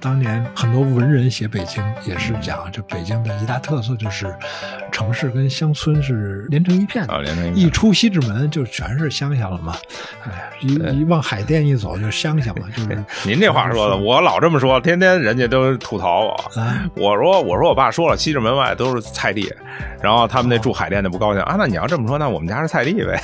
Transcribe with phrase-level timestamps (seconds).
[0.00, 4.34] 当年很多文人写北京，也是讲这北京的一大特色就是
[4.90, 7.12] 城市跟乡村是连成一片的。
[7.12, 7.70] 啊，连成一一。
[7.70, 9.76] 出西直门就全是乡下了嘛，
[10.24, 16.60] 哎，一一往海淀一走就乡下了，就是 您这话说的，我老这么说，天天人家都吐槽我。
[16.60, 19.52] 啊，我说我说我爸说了，西直门外都是菜地，
[20.00, 21.54] 然后他们那住海淀的不高兴啊。
[21.58, 23.20] 那你要这么说，那我们家是菜地呗。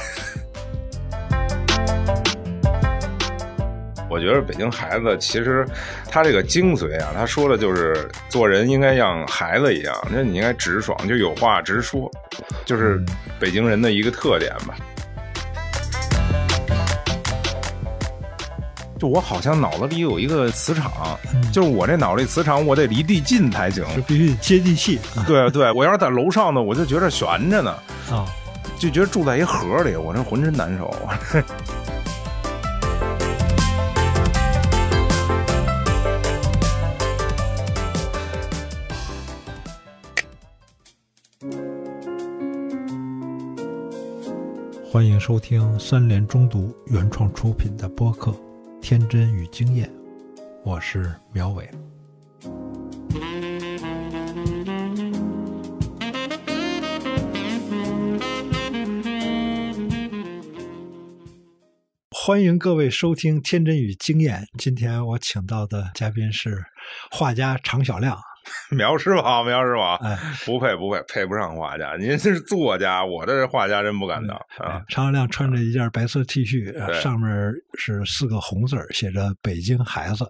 [4.25, 5.67] 觉得北京孩子其实
[6.11, 12.11] 他这个精髓啊，他说的就是做人应该像孩子一样，那你应该直爽，就有话直说，
[12.65, 13.01] 就是
[13.39, 14.75] 北京人的一个特点吧。
[18.99, 21.19] 就我好像脑子里有一个磁场，
[21.53, 23.85] 就是我这脑力磁场，我得离地近才行。
[23.95, 27.77] 就必须得接地气啊对对，我要是在楼上呢，我就觉得悬着呢，
[28.11, 28.25] 啊！
[28.79, 30.93] 就觉得住在一盒里，我这浑身难受。
[44.95, 48.31] 欢迎收听三联中读原创出品的播客
[48.81, 49.89] 《天真与经验》，
[50.63, 51.69] 我是苗伟。
[62.09, 64.43] 欢迎各位收听《天真与经验》。
[64.57, 66.65] 今天我请到的嘉宾是
[67.11, 68.17] 画家常小亮。
[68.71, 71.97] 苗师傅好，苗师傅，哎，不配不配，配不上画家。
[71.97, 74.83] 您是作家，我这是画家真不敢当啊。
[74.89, 77.31] 常小亮穿着一件白色 T 恤，上面
[77.79, 80.25] 是四个红字，写着“北京孩子”。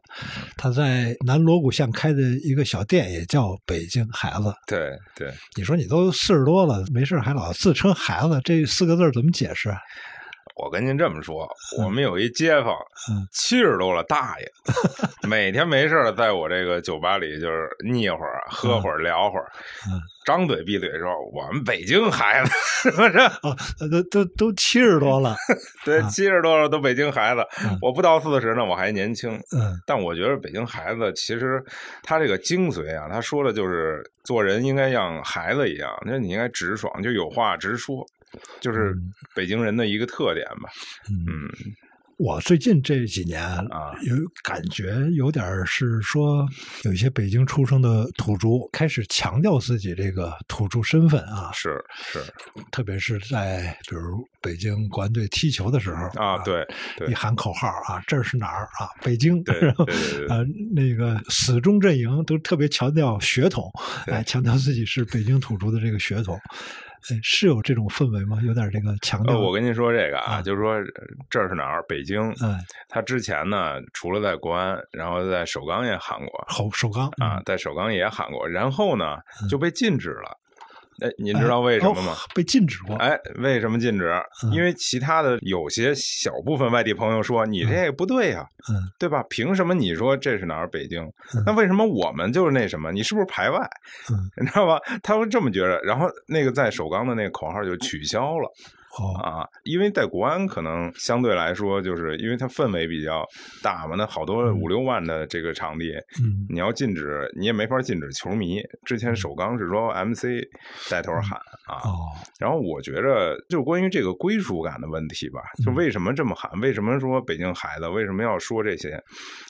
[0.56, 5.32] 他在南锣鼓巷开的一个小店也叫“北京孩子对对，”。
[5.56, 9.78] 你说你都四十多了，没事还老自称孩子，这四个字怎么解释啊？
[10.54, 11.48] 我跟您这么说，
[11.82, 12.74] 我们有一街坊
[13.10, 19.50] 嗯，七十多了，大爷，每天没事儿在我这个酒吧里就是腻会儿、喝会儿、聊会儿
[19.90, 22.50] 嗯，张嘴闭嘴说我们北京孩子，
[22.82, 23.18] 是不是？
[23.42, 23.56] 哦，
[23.90, 25.34] 都都都七十多了，
[25.84, 29.32] 对，啊七十多了都北京孩子嗯，我不到四十呢，我还年轻。
[29.56, 31.62] 嗯但我觉得北京孩子其实
[32.02, 38.06] 他这个精髓啊，他说的就是做人应该像孩子一样，那你应该直爽，就有话直说，
[38.60, 40.70] 就是嗯北京人的一个特点吧。
[41.10, 41.26] 嗯。
[41.26, 41.50] 嗯，
[42.16, 44.14] 我最近这几年啊有
[44.44, 46.46] 感觉有点儿是说，
[46.84, 52.20] 有一些北京出生的土著开始强调自己这个土著身份啊，是是
[52.70, 56.64] 特别是在比如北京国安队踢球的时候啊，对
[56.96, 58.86] 对一喊口号啊，这是哪儿啊？
[59.02, 59.84] 北京，对然后
[60.28, 63.68] 呃，那个死忠阵营都特别强调血统，
[64.06, 68.38] 对哎，强调自己是北京土著的这个血统，哎，是有这种氛围吗？
[68.42, 69.38] 有点这个强呃，调。
[69.38, 70.84] 我跟您说这个啊，啊就是说呃
[71.28, 71.82] 这是哪儿？
[71.88, 72.20] 北京。
[72.42, 79.18] 嗯，他之前呢，除了在国安，然后在首钢也喊过首首钢啊，，在首钢也喊过，然后呢
[79.50, 80.38] 就被禁止了。
[81.00, 82.12] 哎，您知道哎为什么吗？
[82.12, 82.96] 哦被禁止过。
[82.96, 84.10] 哎，为什么禁止？
[84.44, 89.22] 嗯因为其他的有些小部分外地朋友说你这个不对呀、嗯对吧？
[89.28, 90.68] 凭什么你说这是哪儿？
[90.68, 91.02] 北京
[91.34, 91.42] 嗯？
[91.46, 92.92] 那为什么我们就是那什么？
[92.92, 93.58] 你是不是排外？
[94.10, 94.78] 嗯 你知道吧？
[95.02, 98.50] 他会这么觉得，然后那个在首钢的那个口号就取消了哦，
[99.22, 103.24] 啊，因为在国安可能相对来说，就是因为它氛围比较
[103.62, 108.60] 大嘛，那好多嗯五六万的这个场地，嗯你要禁止，你也没法禁止球迷。
[108.84, 110.24] 之前首钢是说 MC
[110.90, 116.50] 带头喊啊，哦，然后我觉着，就关于这个归属感的问题吧，就嗯为什么这么喊？
[116.60, 117.88] 为什么说北京孩子？
[117.88, 119.02] 为什么要说这些？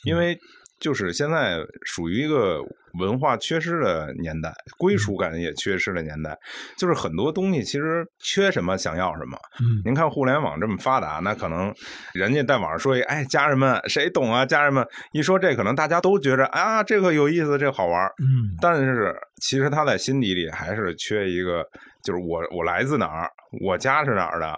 [0.05, 0.39] 因为
[0.81, 2.61] 就是现在属于一个
[2.99, 6.37] 文化缺失的年代，归属感也缺失的年代，
[6.79, 9.37] 就是很多东西其实缺什么想要什么。
[9.61, 11.75] 嗯您看互联网这么发达，那可能
[12.13, 14.45] 人家在网上说一，哎，家人们谁懂啊？
[14.47, 18.13] 家人们一说这，可能大家都觉着啊，这个有意思，这个好玩儿。
[18.21, 21.67] 嗯但是其实他在心底里还是缺一个，
[22.05, 23.31] 就是我我来自哪儿，
[23.65, 24.57] 我家是哪儿的，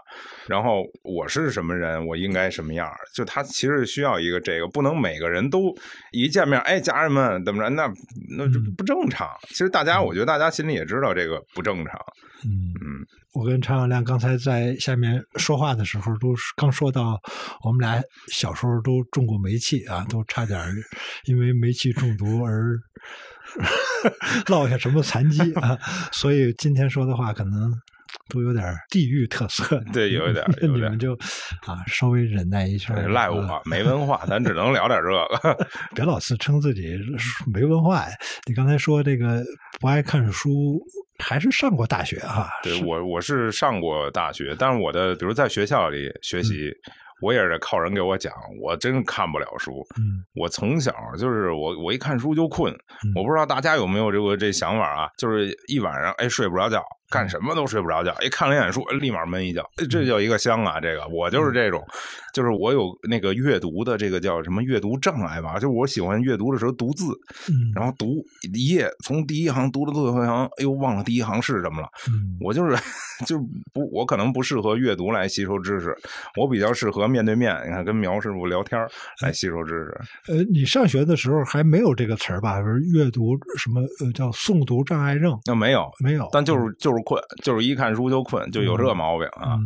[0.48, 2.96] 然后我是什么人，我应该什么样儿。
[3.14, 5.72] 就他其实需要一个这个，不能每个人都
[6.12, 7.70] 一见面，哎，家人们怎么着？
[7.70, 7.86] 那
[8.36, 9.28] 那就嗯不正常。
[9.48, 11.94] 其实大家，我觉得大家心里也知道这个不正常。
[12.44, 17.18] 嗯嗯，我跟常小亮刚才在下面说话的时候，都是刚说到
[17.62, 18.02] 我们俩
[18.32, 20.60] 小时候都中过煤气啊，都差点
[21.24, 22.76] 因为煤气中毒而
[24.48, 25.78] 落下什么残疾啊，
[26.12, 27.72] 所以今天说的话可能
[28.28, 29.82] 都有点地域特色。
[29.92, 31.12] 对有一点 有一点你们就
[31.66, 35.66] 啊稍微忍耐一下儿，赖我啊没文化，咱只能聊点这个。
[35.94, 36.98] 别老自称自己
[37.52, 38.16] 没文化呀！
[38.46, 39.42] 你刚才说这个
[39.80, 40.80] 不爱看书，
[41.18, 42.48] 还是上过大学哈。
[42.62, 46.72] 对我我是上过大学，但是我的比如在学校里学习。
[47.20, 49.86] 我也是靠人给我讲，我真看不了书。
[49.98, 52.72] 嗯，我从小就是我，我一看书就困。
[53.14, 55.08] 我不知道大家有没有这个这想法啊？
[55.16, 56.84] 就是一晚上哎睡不着觉。
[57.10, 60.80] 干什么都睡不着觉，一看两眼书，立马闷一觉，这叫一个香啊！
[60.80, 61.82] 这个我就是这种，
[62.34, 65.54] 就是我有那个阅读的这个叫什么阅读障碍吧？
[65.54, 67.04] 就是我喜欢阅读的时候读字，
[67.74, 68.16] 然后读
[68.52, 71.88] 一页，从第一行读到最后一行，哎呦，忘了第一行是什么了。
[72.40, 72.76] 我就是
[73.24, 73.38] 就
[73.72, 75.96] 不，我可能不适合阅读来吸收知识，
[76.36, 78.84] 我比较适合面对面，你看跟苗师傅聊天
[79.22, 80.32] 来吸收知识。
[80.32, 82.60] 呃，你上学的时候还没有这个词儿吧？
[82.60, 85.38] 是阅读什么呃叫诵读障碍症？
[85.46, 86.95] 那没有，没有，但就是就是。
[87.02, 89.58] 困，就是一看书就困，就有这毛病啊。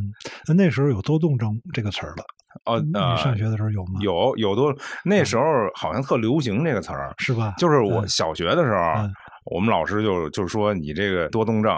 [0.46, 2.24] 那那时候有多动症这个词儿了？
[2.64, 2.92] 哦，你
[3.22, 4.00] 上学的时候有吗？
[4.00, 4.74] 有，有多。
[5.04, 5.44] 那时候
[5.74, 7.54] 好像特流行这个词儿，是吧？
[7.58, 9.08] 就是我小学的时候。
[9.44, 11.72] 我们老师就就是说你这个多动症，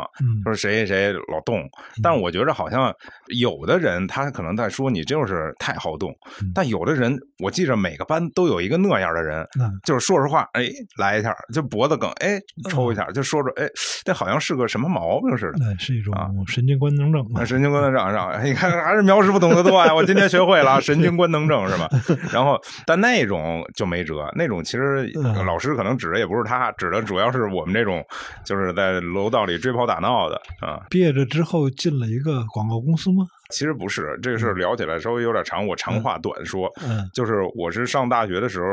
[0.44, 1.68] 说谁谁谁老动，
[2.02, 2.94] 但我觉着好像
[3.38, 6.14] 有的人他可能在说你就是太好动，
[6.54, 9.46] 但有的人我记着每个班都有一个那样的人，
[9.84, 10.68] 就是说实话，哎
[10.98, 13.68] 来一下就脖子梗，哎抽一下就说说，哎
[14.04, 16.14] 这好像是个什么毛病似的，那是一种
[16.46, 21.88] 神经官能症，神经官能症上， 你看还是苗师傅懂得多呀，我今天学会了神经官能症是吧？
[22.32, 25.10] 然后但那种就没辙，那种其实
[25.46, 27.64] 老师可能指的也不是他，指的主要是我。
[27.64, 28.04] 们这种
[28.44, 30.82] 就是在楼道里追跑打闹的啊！
[30.90, 33.24] 毕业了之后进了一个广告公司吗？
[33.52, 36.68] 其实不是，这个事聊起来稍微有点长，我长话短说。
[36.82, 38.66] 嗯，就是我是上大学的时候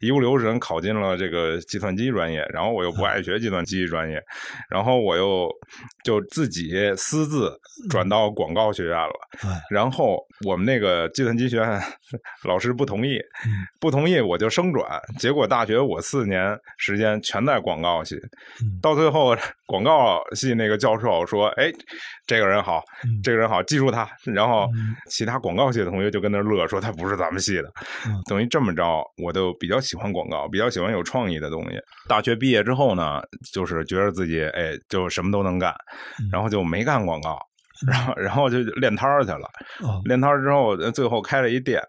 [0.00, 4.20] 一不留神考进了这个计算机专业，然后我又不爱学计算机专业，
[4.70, 5.48] 然后我又
[6.02, 7.52] 就自己私自
[7.90, 9.12] 转到广告学院了。
[9.70, 11.80] 然后我们那个计算机学院
[12.48, 13.20] 老师不同意，
[13.78, 18.16] 不同意我就升转，结果大学我四年时间全在广告系，
[18.80, 19.36] 到最后
[19.66, 21.72] 广告系那个教授说：“哎，
[22.24, 22.82] 这个人好，
[23.22, 24.68] 这个人好，记住他。”然后
[25.10, 27.70] 其他广告系的同学就跟那乐说他不是咱们系的，
[28.28, 31.78] 等于这么着，我就比较喜欢广告，比较喜欢有创意的东西。
[32.08, 33.20] 大学毕业之后呢，
[33.52, 35.74] 就是觉得自己哎就什么都能干，
[36.30, 37.36] 然后就没干广告，
[37.88, 39.50] 然后然后就练摊儿去了。
[40.04, 41.82] 练摊儿之后，最后开了一店，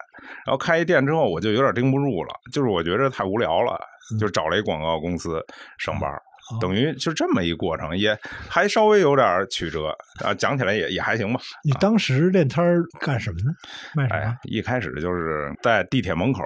[0.47, 3.79] 然后开一店之后，我就有点盯不住了，就是我觉得太无聊了，
[4.19, 5.39] 就找了一广告公司
[5.77, 6.11] 上班。
[6.59, 8.17] 等于就这么一过程，也
[8.49, 11.39] 还稍微有点曲折啊，讲起来也也还行吧。
[11.63, 13.51] 你当时练摊儿干什么呢？
[13.95, 14.37] 卖啥？
[14.43, 16.41] 一开始就是在地铁门口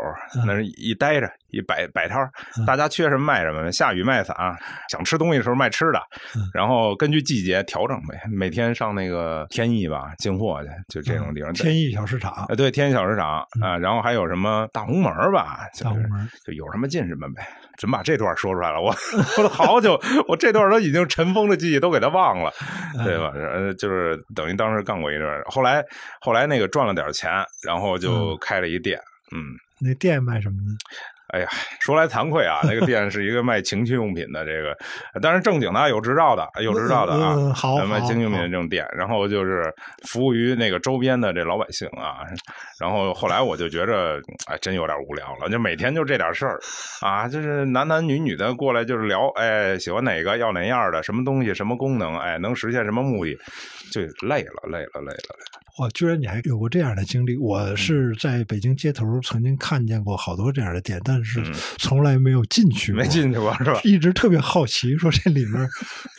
[0.45, 1.30] 那一待着。
[1.53, 2.31] 一摆摆摊儿，
[2.65, 3.69] 大家缺什么卖什么。
[3.74, 4.33] 下雨卖伞，
[4.89, 6.01] 想吃东西的时候卖吃的，
[6.53, 8.21] 然后根据季节调整呗。
[8.31, 11.51] 每天上那个天意吧进货去，就这种地方。
[11.51, 13.77] 天意小市场，哎，对，天意小市场啊。
[13.77, 17.45] 然后还有什么大红门吧，大红门就有什么进什么呗。
[17.77, 18.80] 怎么把这段说出来了？
[18.80, 18.95] 我
[19.44, 19.91] 我好久，
[20.28, 22.52] 我这段都已经尘封的记忆都给他忘了，
[23.04, 23.32] 对吧？
[23.36, 25.84] 呃，就是等于当时干过一段，后来
[26.20, 27.32] 后来那个赚了点钱，
[27.64, 29.00] 然后就开了一店，
[29.36, 29.58] 嗯。
[29.84, 30.78] 那店卖什么呢？
[31.31, 31.48] 哎呀，
[31.80, 34.78] 说来惭愧啊，那个店是一个卖情趣用品的，这个，
[35.22, 39.74] 但是正经的有执照的，有执照的啊，好，卖情趣用品的这种店，然后就是
[40.07, 42.19] 服务于那个周边的这老百姓啊，
[42.80, 46.60] 然后后来我就觉着，哎，真有点无聊了，就每天就这点事儿
[47.01, 53.34] 啊，就是男男女女的过来就是聊，哎，喜欢哪个，要哪样的，什么东西，什么功能，哎，能实现什么目的，
[53.92, 55.36] 就累了，累了，累了。
[55.81, 57.36] 哇，居然你还有过这样的经历！
[57.38, 61.41] 我是在北京街头曾经看见过好多这样的店，但是
[61.79, 63.82] 从来没有进去过，没进去过是吧？
[63.84, 65.67] 一直特别好奇，说这里面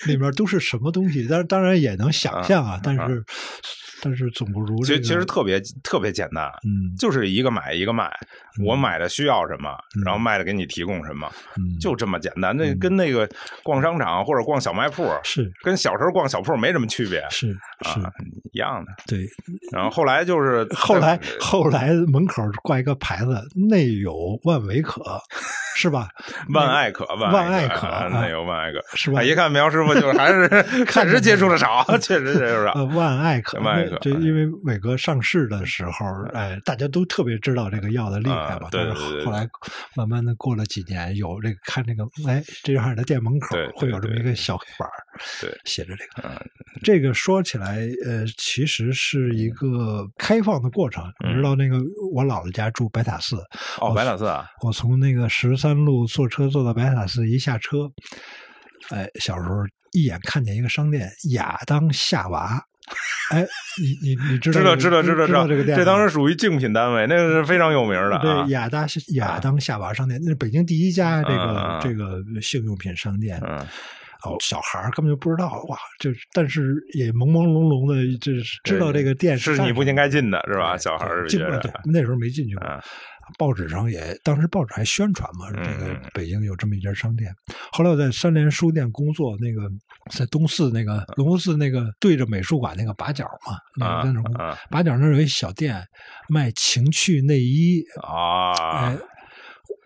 [0.09, 1.29] 里面都是什么东西？
[1.31, 3.25] 但当然也能想象啊，但是。
[4.05, 8.11] 但是总不如其实其实特别特别简单，嗯，就是一个买一个卖，
[8.67, 9.71] 我买的需要什么，
[10.05, 11.31] 然后卖的给你提供什么，
[11.81, 12.57] 就这么简单。
[12.57, 13.31] 那跟那个
[13.63, 18.01] 逛商场或者逛小卖铺是跟小时候逛小铺没什么区别，是是
[18.53, 18.93] 一样的。
[19.07, 19.27] 对，
[19.73, 25.03] 然后后来就是后来后来门口挂一个牌子，内有万维可。
[25.75, 26.07] 是吧？
[26.51, 29.23] 万艾可，万艾可，内有万艾可，是吧？
[29.23, 30.47] 一看苗师傅，就还是
[30.85, 32.85] 确实接触的少，确实接触少。
[32.95, 38.69] 万艾可，万艾可，就因为伟哥上市的时候，哎，大家都特别知道这个药的厉害嘛。
[38.71, 39.25] 对对对。
[39.25, 39.49] 后来
[39.97, 44.89] 慢慢的过了几年，有这个看这个，哎，这样的店门口会有这么一个小黑板
[45.41, 46.47] 对，写着这个。
[46.83, 51.05] 这个说起来，呃，其实是一个开放的过程。
[51.25, 51.77] 你知道那个
[52.13, 53.37] 我姥姥家住白塔寺，
[53.81, 55.57] 哦，白塔寺啊，我从那个十。
[55.63, 57.89] 三路坐车坐到白塔寺，一下车，
[58.91, 62.61] 哎，小时候一眼看见一个商店——亚当夏娃。
[63.31, 63.47] 哎，
[63.81, 65.79] 你你你知道知道知道知道这个店？
[65.79, 68.19] 这当时属于竞品单位，那个是非常有名的。
[68.19, 73.41] 对，亚当亚当夏娃商店，那是北京第一家这个这个性用品商店。
[74.25, 80.77] 哦，小孩儿根本就不知道哇，就是但是也朦朦胧胧的，就是知道这个店是你不应该进的，是吧？
[80.77, 82.67] 小孩儿进不对，那时候没进去过。
[82.67, 82.81] 嗯
[83.39, 87.33] 报纸上也，当时报纸还宣传嘛，这个嗯北京有这么一家商店。
[87.71, 89.71] 后来我在三联书店工作，那个
[90.11, 95.83] 在东四那个龙福寺那个对着美术馆那个把角嘛，那啊个在那把角那儿有一小店
[96.29, 98.99] 卖情趣内衣，啊哎，，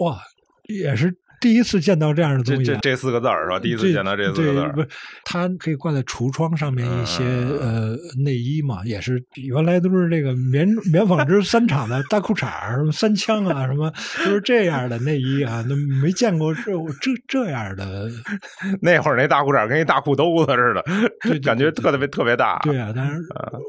[0.01, 0.19] 哇，
[0.65, 2.75] 也是第一次见到这样的东西啊。
[2.75, 3.59] 这这这四个字儿是吧？
[3.59, 4.89] 第一次见到这四个字儿不，是，
[5.25, 13.93] 它可以挂在橱窗上面一些、嗯呃内衣嘛，也是原来都是这个棉棉纺织三厂的大裤衩儿、什么三枪啊，什么
[14.25, 16.63] 都是这样的内衣啊，那没见过这
[17.01, 18.11] 这这样的。
[18.81, 20.83] 那会儿那大裤衩跟一大裤兜子似的，
[21.23, 22.59] 对对 感觉特别特别大。
[22.63, 23.61] 对啊，但是嗯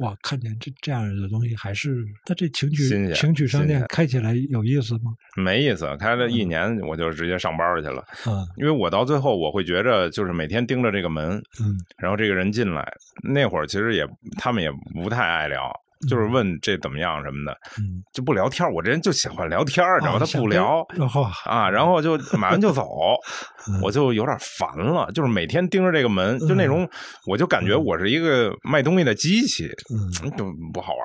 [0.00, 5.12] 哇，看见这这样的东西，还是他这情趣情趣商店开起来有意思吗？
[5.36, 12.86] 没意思，开了一年我就直接上班去了，嗯因为我到最后我会觉着就是每天盯着这个门，嗯然后这个人进来，
[13.22, 14.06] 那会儿其实也
[14.38, 14.70] 他们也
[15.02, 15.70] 不太爱聊。
[16.10, 18.70] 就是问这怎么样什么的，嗯，就不聊天。
[18.70, 22.86] 我这人就喜欢聊天儿，然后他哦想跟不聊，然后啊，然后就 买完就走
[23.66, 25.10] 嗯，我就有点烦了。
[25.14, 26.86] 就是每天盯着这个门，就那种，
[27.26, 31.02] 我就感觉我是一个卖东西的机器，嗯就不好玩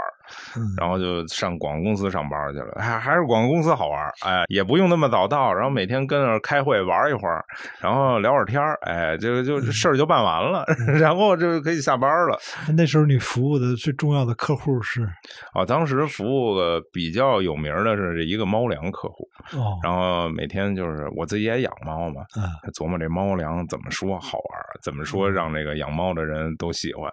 [0.78, 7.44] 然后就上广告公司上班去了，还还是广告公司好玩儿，哎，也不用那么早到，然后每天跟那开会玩一会儿，
[7.80, 10.66] 然后聊会儿天儿，哎，就就事儿就办完了，
[11.00, 12.40] 然后就可以下班了。
[12.76, 15.08] 那时候你服务的最重要的客户是？
[15.54, 22.44] 哦，当时服务个比较有名的是一个猫粮客户，哦，然后每天就是我自己也养猫嘛，嗯。
[22.74, 27.10] 琢磨这猫粮怎么说好玩，怎么说让这个养猫的人都喜欢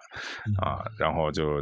[0.61, 1.61] 啊，然后就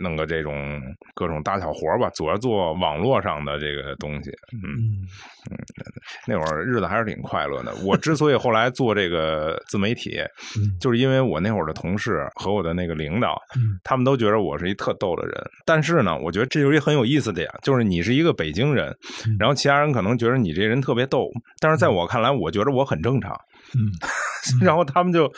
[0.00, 0.80] 弄个这种
[1.14, 4.30] 各种大小活儿吧，主要做网络上的这个东西。
[4.52, 5.04] 嗯，
[5.50, 5.58] 嗯。
[6.26, 7.74] 那会儿日子还是挺快乐的。
[7.84, 10.18] 我之所以后来做这个自媒体，
[10.58, 10.76] 嗯。
[10.80, 13.78] 就是因为我那会儿的同事和我的那个领导，嗯。
[13.84, 15.34] 他们都觉得我是一特逗的人。
[15.64, 18.88] 但是呢，我觉得这就是一很有意思的点，就是你是一个北京人，
[19.26, 19.36] 嗯。
[19.38, 21.30] 然后其他人可能觉得你这人特别逗，
[21.60, 23.32] 但是在我看来，我觉得我很正常。
[23.74, 23.88] 嗯
[24.60, 25.32] 然后他们就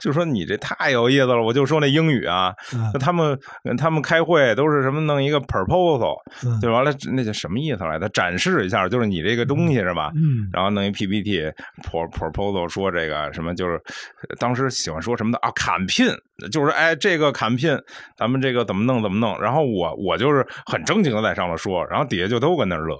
[0.00, 3.38] 就说你这太有意思了，我就说那英语啊，嗯那他们
[3.78, 8.08] 他们开会都是什么弄一个 proposal，嗯就完了那叫什么意思来着？
[8.08, 10.10] 展示一下，就是你这个东西是吧？
[10.16, 11.52] 嗯然后弄一 PPT
[11.84, 16.08] pro proposal 说这个什么，就是呃当时喜欢说什么的啊，砍聘，
[16.50, 17.78] 就是哎这个砍聘，
[18.16, 19.40] 咱们这个怎么弄怎么弄。
[19.40, 22.98] 然后我我就是很正经的在上头说，然后底下就都跟那儿乐。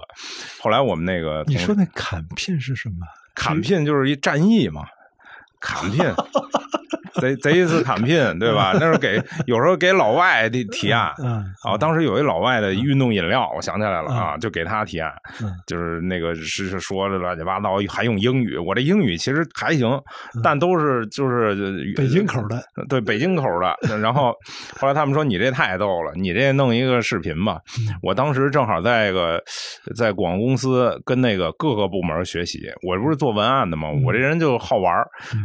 [0.61, 3.05] 后来我们那个你说那砍聘是什么？
[3.33, 4.83] 砍聘就是一战役嘛，
[5.59, 6.03] 砍聘。
[7.19, 8.71] 贼贼一次砍聘，对吧？
[8.79, 18.57] 那是给有时候给老外的提案，嗯啊，当时有一老外的运动饮料，我想起来了啊，就给他提案，嗯就是那个是是说的乱七八糟，还用英语。
[18.57, 19.89] 我这英语其实还行，
[20.35, 23.75] 嗯但都是就是北京口的，对北京口的。
[23.99, 24.33] 然后
[24.79, 27.59] 后来他们说你这太逗了，你这弄一个视频吧。
[27.79, 29.41] 嗯我当时正好在一个
[29.95, 34.93] 在广告公司跟那个各个部门学习，我不是做文案的嘛，我这人就好玩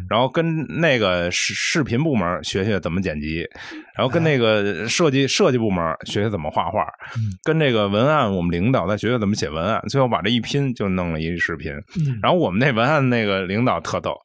[0.08, 3.46] 然后跟那个视视频部门学学怎么剪辑，
[3.94, 6.80] 然后跟那个设计设计部门学学怎么画画，
[7.16, 7.36] 嗯。
[7.42, 11.72] 跟这个文案我们领导再学学怎么写文案，最后把这一拼就弄了一视频。
[11.98, 12.18] 嗯。
[12.22, 14.18] 然后我们那文案那个领导特逗，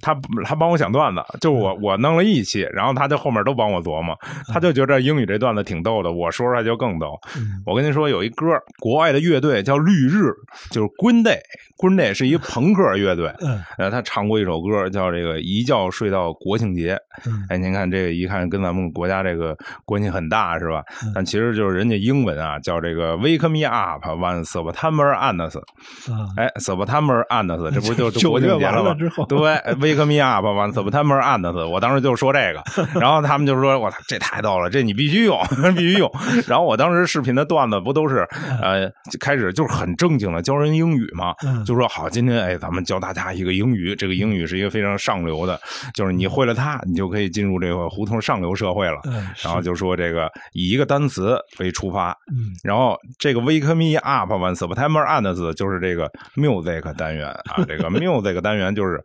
[0.00, 4.16] 他他帮我想段子，就我我弄了一期，然后他就后面都帮我琢磨，
[4.52, 7.18] 他就觉得英语这段子挺逗的，我说出来就更逗。
[7.36, 8.46] 嗯我跟您说，有一歌，
[8.80, 10.30] 国外的乐队叫绿日，
[10.70, 16.96] 就是 Green Day，Green Day 是一朋克乐队，嗯呃，他唱过一首歌叫这个一觉睡到国庆节。
[17.26, 21.12] 嗯哎，您看这个一看跟咱们国家这个关系很大是吧嗯？
[21.14, 25.58] 但其实就是人家英文啊叫这个 Wake me up One September ends。
[25.58, 29.38] 啊哎，September ands，这不就国庆月节了之后，对
[29.94, 31.66] ，Wake me up when September ends。
[31.66, 32.62] 我当时就说这个，
[33.00, 35.40] 然后他们就说：“我操，这太逗了，这你必须用，
[35.76, 36.10] 必须用。
[36.46, 38.26] ”然后我当时视频的段子不都是
[38.60, 38.90] 呃，
[39.20, 45.60] 开始就是很正经的教人英语嘛，嗯就说好，今天哎，咱们教大家一个英语，这个英语是一个非常上流的，
[45.94, 49.00] 就是你会了它，你就可以进入这个胡同上流社会了。
[49.04, 59.02] 嗯，然后就说这个以一个单词为出发，嗯然后这个 Wake me up when September ends 就是这个 music 单元啊，这个 music 单元就是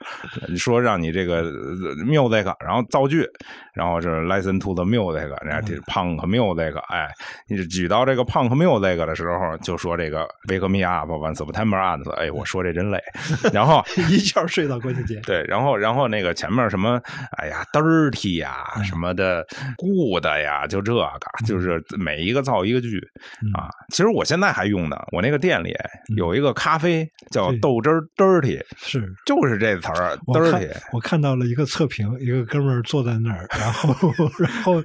[0.47, 3.27] 你说让你这个呃 music，然后造句，
[3.73, 7.09] 然后是 listen to the music，然后这 punk music，哎，
[7.47, 12.99] 你举到这个 punk music 的时候，就说这个 Wake me up when September ends，哎，我说这真累，
[13.51, 13.83] 然后。
[14.09, 17.01] 一觉睡到国庆节，对，然后然后那个前面什么，
[17.37, 19.45] 哎呀、dirty 呀、嗯什么的
[19.77, 21.07] good 呀，就这个，
[21.45, 22.97] 就是每一个造一个句
[23.41, 23.69] 嗯啊。
[23.89, 25.73] 其实我现在还用呢，我那个店里
[26.17, 30.61] 有一个咖啡叫豆汁 dirty，是就是这词儿 dirty。
[30.91, 33.96] 我看到了一个测评，一个哥们儿坐在那儿，然后
[34.39, 34.84] 然后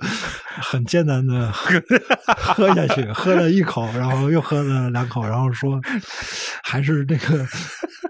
[0.61, 5.80] 很艰难的喝下去，喝了一口，然后又喝了两口，然后说
[6.62, 7.47] 还是那个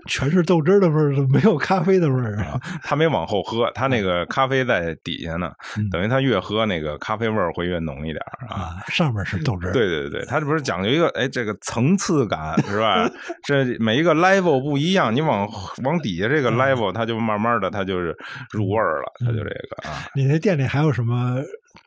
[0.07, 2.37] 全是豆汁的味儿，没有咖啡的味儿。
[2.39, 8.57] 啊，他没往后喝，他那个咖啡在底下呢，嗯等于他越喝那个咖啡味儿会越浓一点儿啊。
[8.57, 13.09] 啊，上面是豆汁儿，对对对，他这不是讲究一个哎，这个层次感是吧？
[13.45, 15.49] 这每一个 level 不一样，你往
[15.85, 18.17] 往底下这嗯个 level，它就慢慢的它就是
[18.51, 20.05] 入味儿了，它就这个啊。
[20.15, 21.43] 你那店里还有什么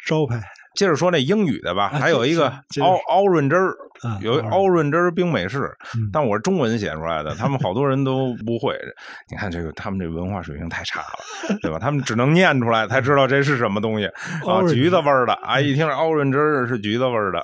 [0.05, 0.41] 招牌
[0.75, 2.47] 接着说那英语的吧，啊还有一个
[2.81, 4.17] 奥奥润汁儿，啊？
[4.21, 8.77] 有奥润汁儿冰美式，嗯但我是中文写出来的，他们好多人都不会。
[9.29, 11.79] 你看这个，他们这文化水平太差了， 对吧？
[11.79, 14.05] 他们只能念出来才知道这是什么东西
[14.47, 17.43] 啊，橘子味儿的啊，一听是奥润汁儿是橘子味儿的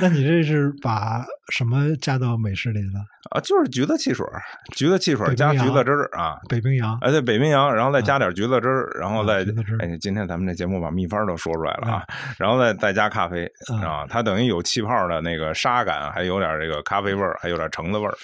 [0.00, 3.00] 那你这是把什么加到美式里了？
[3.30, 4.26] 啊，就是橘子汽水，
[4.74, 6.38] 橘子汽水加橘子汁儿啊。
[6.48, 9.44] 北冰洋哎，对，北冰洋，然后再加点橘子汁儿，然后再
[9.80, 12.04] 哎，今天咱们这节目把秘方都说出来了啊，
[12.38, 13.46] 然后再再加咖啡
[13.82, 18.16] 啊啊，它等于有气泡的那个沙感，还有点这个咖啡味儿，还有点橙子味儿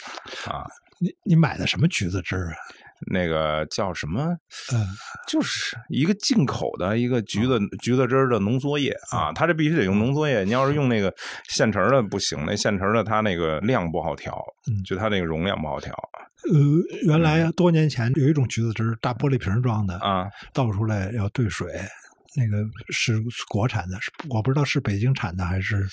[0.50, 0.64] 啊。
[0.98, 2.54] 你你买的什么橘子汁儿啊？
[3.10, 4.36] 那个叫什么？
[4.72, 4.86] 嗯
[5.28, 10.44] 就是一个进口的一个橘子、橘子汁儿的浓缩液啊，它这必须得用浓缩液。
[10.44, 11.12] 你要是用那个
[11.48, 15.92] 现成的不行，那现成的它那个量不好调，嗯就它那个容量不好调
[16.52, 16.58] 呃，
[17.06, 20.26] 原来多年前有一种橘子汁儿，大玻璃瓶装的，啊。
[20.52, 21.72] 倒出来要兑水，
[22.34, 25.86] 那个是国产的，是我不知道是北京产的还是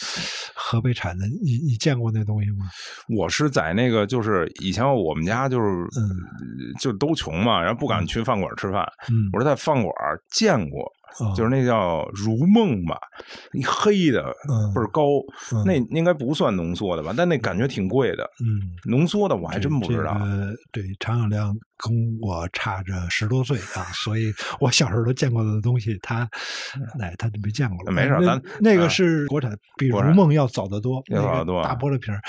[0.56, 1.28] 河北产的。
[1.28, 2.70] 你你见过那东西吗？
[3.08, 5.66] 我是在那个就是以前我们家就是
[5.98, 6.10] 嗯
[6.80, 9.94] 就都穷嘛，然后不敢去饭馆吃饭，嗯，我是在饭馆
[10.30, 10.90] 见过，
[11.20, 12.98] 哦就是那叫如梦吧，
[13.54, 15.04] 一黑的嗯倍儿高，
[15.54, 18.24] 嗯那应该不算浓缩的吧，但那感觉挺贵的。
[18.40, 20.14] 嗯，浓缩的我还真不知道。
[20.14, 26.30] 这个对，常小亮跟我差着十多岁啊，所以我小时候都见过的东西，他
[27.00, 27.84] 哎他就没见过了。
[27.88, 32.22] 那没事咱那个啊是国产，比如梦要早得多，要早得多那个大玻璃瓶儿。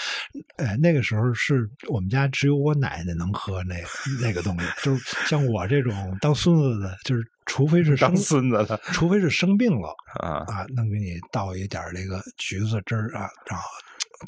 [0.56, 3.76] 哎，那个时候是我们家只有我奶奶能喝那
[4.20, 8.80] 那个东西，就是像我这种当孙子的，就是除非是生孙子的。
[8.92, 10.44] 除非是生病了啊。
[10.46, 13.66] 啊，能给你倒一点这个橘子汁儿啊，然后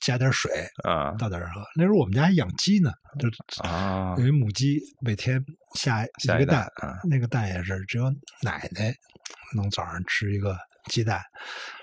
[0.01, 0.51] 加点水，
[0.83, 1.15] 啊。
[1.17, 1.65] 倒点儿喝。
[1.77, 3.29] 那时候我们家还养鸡呢，就
[3.63, 4.17] 啊。
[4.19, 5.41] 有一母鸡，每天
[5.75, 8.11] 下下个蛋蛋啊，那个蛋也是只有
[8.43, 8.93] 奶奶
[9.55, 11.23] 能早上吃一个鸡蛋，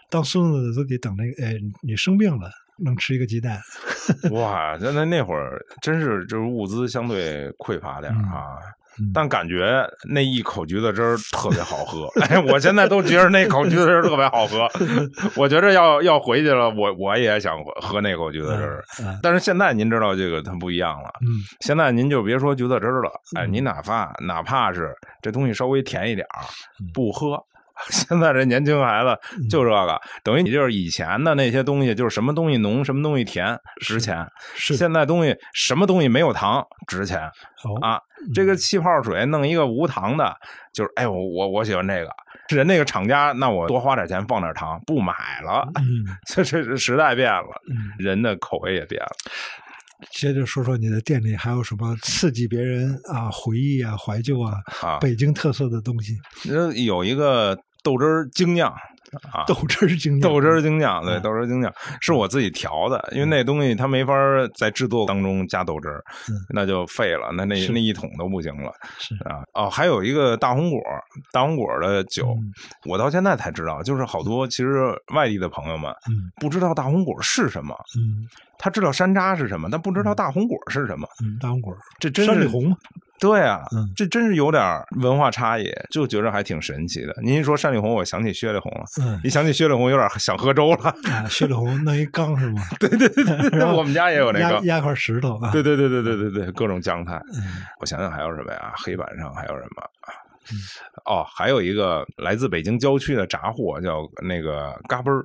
[0.10, 3.62] 当孙子的都得等那个，哎，你生病了能吃一个鸡蛋，
[4.32, 4.78] 哇！
[4.82, 8.58] 那那那会儿真是就是物资相对匮乏点儿啊。
[8.60, 8.74] 嗯
[9.14, 14.68] 但感觉那一口橘子汁儿特别好喝，哎，我现在都觉得那口橘子汁儿特别好喝。
[15.36, 18.84] 我觉着要要回去了，我我也想喝那口橘子汁儿。
[19.02, 21.28] 嗯但是现在您知道这个它不一样了，嗯
[21.62, 26.44] 现在您就别说橘子汁儿了，哎，嗯你哪怕哪怕是这东西稍微甜一点儿
[26.82, 27.38] 嗯，不喝。
[27.90, 34.26] 现在这年轻孩子就这个，等于你就是以前的那些东西，就是什么东西浓，什么东西甜，值钱。
[34.56, 37.20] 是现在东西什么东西没有糖值钱
[37.64, 38.00] 哦啊？
[38.34, 40.36] 这个气泡水弄一个无糖的，
[40.74, 42.10] 就是哎，我我我喜欢这个。
[42.50, 45.14] 人那个厂家，那我多花点钱放点糖，不买
[45.44, 45.68] 了。
[45.76, 49.12] 嗯 这这这时代变了，嗯，人的口味也变了。
[50.12, 56.18] 接着说说你的店里还有什么刺激别人啊、回忆啊、怀旧啊、啊北京特色的东西？
[56.50, 58.70] 呃有一个豆汁儿精酿
[59.34, 64.14] 啊，豆汁儿精酿，豆汁儿精酿，对，嗯豆汁儿精酿是我自己调的，因为那东西它没法
[64.56, 69.42] 在制作当中加豆汁儿嗯，那就废了，那那那一桶都不行了是啊。
[69.54, 70.80] 哦，还有一个大红果，
[71.32, 72.52] 大红果的酒，嗯
[72.86, 78.28] 我到现在才知道，就是好多其实外地的朋友们嗯不知道大红果是什么，嗯
[78.60, 81.08] 他知道山楂是什么，但不知道大红果是什么。
[81.24, 82.78] 嗯，大红果，这真是山里红嘛，
[83.20, 84.62] 对啊，嗯这真是有点
[85.02, 87.16] 文化差异，就觉得还挺神奇的。
[87.24, 88.84] 您一说山里红，我想起薛里红了。
[89.02, 90.94] 嗯一想起薛里红，有点想喝粥了。
[91.10, 92.62] 啊，薛里红弄一缸是吗？
[92.80, 94.66] 对对对对我们家也有那个。
[94.66, 97.16] 压压块石头啊，对对对对对对对，各种酱菜。
[97.34, 98.74] 嗯我想想还有什么呀？
[98.78, 99.84] 黑板上还有什么？
[100.52, 100.58] 嗯
[101.06, 105.24] 哦，还有一个来自北京郊区的炸货，叫那个嘎嘣儿。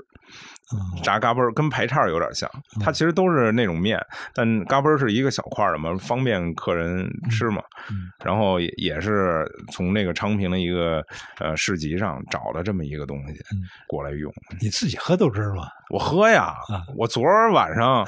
[0.72, 4.00] 嗯炸嘎嘣儿跟排叉有点像，它其实都是那种面，
[4.34, 7.62] 但嘎嘣儿是一个小块儿的嘛，方便客人吃嘛。
[7.90, 11.04] 嗯然后也也是从那个昌平的一个
[11.38, 14.32] 呃市集上找的这么一个东西嗯过来用。
[14.62, 15.64] 你自己喝豆汁儿吗？
[15.90, 18.02] 我喝呀啊，我昨儿晚上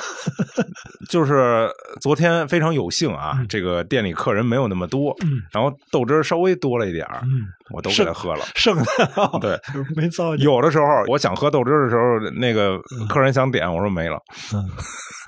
[1.11, 1.69] 就是
[2.01, 8.45] 昨天非常有幸啊，嗯这个店里客人没有那么多，嗯然后豆汁儿稍微多了一点儿，嗯，我都给他喝了。
[8.55, 8.85] 剩的
[9.41, 9.61] 对，
[9.95, 10.45] 没糟践。
[10.47, 14.21] 有的时候我想喝豆汁儿的时候，那个客人想点，我说没了，
[14.55, 14.69] 嗯。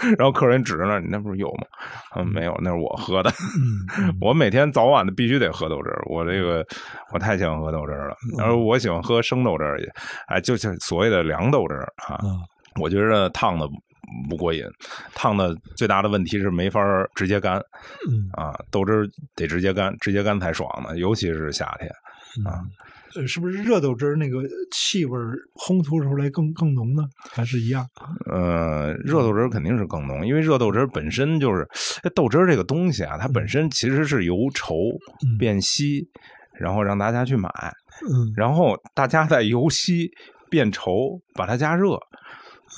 [0.17, 1.67] 然后客人指着那儿，你那不是有吗？
[2.15, 3.33] 嗯，没有，那是我喝的。
[4.23, 6.65] 我每天早晚的必须得喝豆汁儿，我这个
[7.13, 8.45] 我太喜欢喝豆汁儿了，嗯。
[8.45, 9.89] 而我喜欢喝生豆汁儿也，
[10.29, 12.21] 哎，就是所谓的凉豆汁儿啊。
[12.23, 12.39] 嗯。
[12.81, 13.67] 我觉得烫的
[14.31, 14.65] 不过瘾，
[15.17, 16.81] 烫的最大的问题是没法
[17.17, 17.57] 直接干。
[18.09, 18.31] 嗯。
[18.35, 21.91] 啊，豆汁儿得直接干，直接干才爽呢，尤其是夏天。
[22.45, 22.63] 啊
[23.17, 25.19] 呃，是不是热豆汁儿那个气味
[25.55, 27.03] 烘托出来更更浓呢？
[27.31, 27.87] 还是一样？
[28.31, 31.67] 呃，热豆汁儿肯定是更浓，因为热豆汁儿本身就是
[32.15, 34.95] 豆汁儿这个东西啊，它本身其实是由稠
[35.27, 36.07] 嗯变稀，
[36.61, 37.49] 然后让大家去买，
[38.11, 40.11] 嗯然后大家再由稀
[40.51, 41.99] 变稠，把它加热，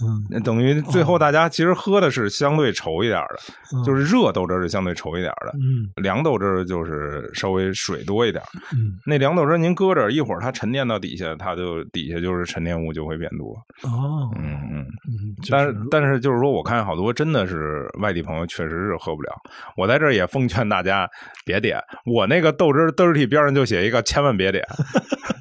[0.03, 3.39] 嗯那等于最后大家其实喝的是相对稠一点的，
[3.75, 8.43] 嗯就是热豆汁儿是相对稠一点的，嗯凉豆汁儿就是稍微水多一点。
[8.73, 13.53] 嗯那凉豆汁儿您搁这一会儿，它沉淀到底下，它就底下就是沉淀物就会变多。
[13.83, 14.87] 哦嗯嗯。
[15.09, 19.33] 嗯，就但是但是就是说，我看好多真的是外地朋友，确实是喝不了。
[19.77, 21.09] 我在这儿也奉劝大家
[21.45, 24.65] 别点，我那个豆汁儿 dirty 边上就写一个千万别点，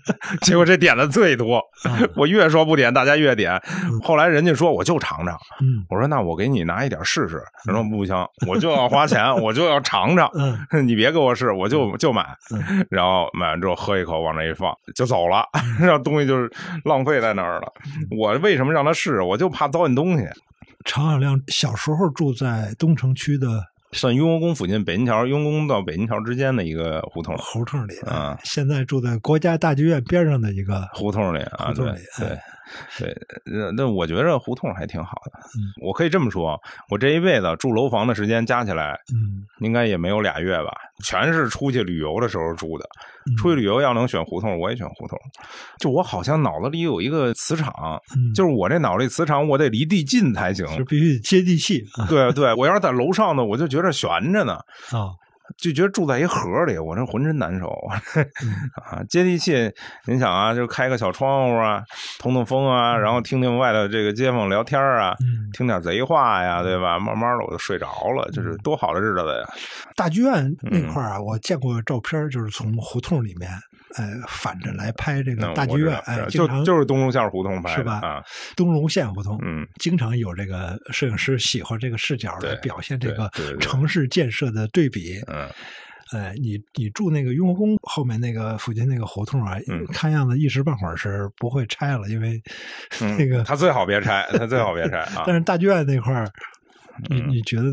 [0.41, 1.57] 结果这点的最多。
[1.83, 3.61] 啊 我越说不点，大家越点。
[4.03, 7.41] 后来人家说我就尝尝，嗯我说那我给你拿一点试试。
[7.65, 8.15] 他说不行，
[8.47, 10.29] 我就要花钱，我就要尝尝。
[10.33, 10.57] 嗯
[10.87, 15.43] 你别给我试，我就就买嗯，然后买完之后喝一口，往那一放就走了，
[15.79, 16.51] 让东西就是
[16.83, 17.71] 浪费在那儿了。
[18.17, 19.21] 我为什么让他试？
[19.21, 20.25] 我就怕糟践东西。
[20.85, 23.47] 常小亮小时候住在东城区的
[23.91, 28.37] 算雍和宫附近，北京桥雍和宫到北京桥之间的一个胡同，胡同里，啊。
[28.43, 32.43] 现在住在国家大剧院边上的一个胡同里啊，对胡同里对哎
[32.99, 35.39] 对，那那我觉着胡同还挺好的。
[35.57, 40.71] 嗯我可以这么说，我这一辈子住楼房的时间加起来，嗯应该也没有俩月吧，
[41.03, 42.85] 全是出去旅游的时候住的。
[42.85, 45.17] 嗯出去旅游要能选胡同，我也选胡同。
[45.77, 47.71] 就我好像脑子里有一个磁场，
[48.15, 50.65] 嗯，就是我这脑力磁场，我得离地近才行。
[50.77, 54.53] 就必须接地气啊对对，我要是在楼上呢，我就觉着悬着呢。
[54.91, 55.13] 啊
[55.57, 57.67] 就觉得住在一盒里，我这浑身难受
[58.43, 59.03] 嗯啊！
[59.09, 59.71] 接地气，
[60.05, 61.83] 您想啊，就开个小窗户啊，
[62.19, 66.99] 通通风啊，然后听听外头这个街坊聊天啊，嗯，听点贼话呀，对吧？
[66.99, 69.49] 慢慢的我就睡着了，就是多好的日子呀！
[69.95, 73.49] 大剧院那嗯块儿啊，我见过照片，就是从胡同里面，
[73.95, 78.23] 呃，反着来拍这个大剧院，哎，就经常就是东龙线胡同拍是吧啊，
[78.55, 85.19] 东龙县胡同，嗯，经常有这个摄影师喜欢这个视角来表现这个城市建设的对比。
[85.27, 85.49] 嗯，
[86.11, 92.41] 哎，你你住那个雍和宫后面那个附近那个胡同啊，嗯看样子一时半会儿是不会拆了，因为
[93.01, 95.35] 嗯那个他最好别拆，他最好别拆啊 但。
[95.35, 96.29] 是大剧院那块儿，
[97.07, 97.29] 你嗯。
[97.29, 97.63] 你觉得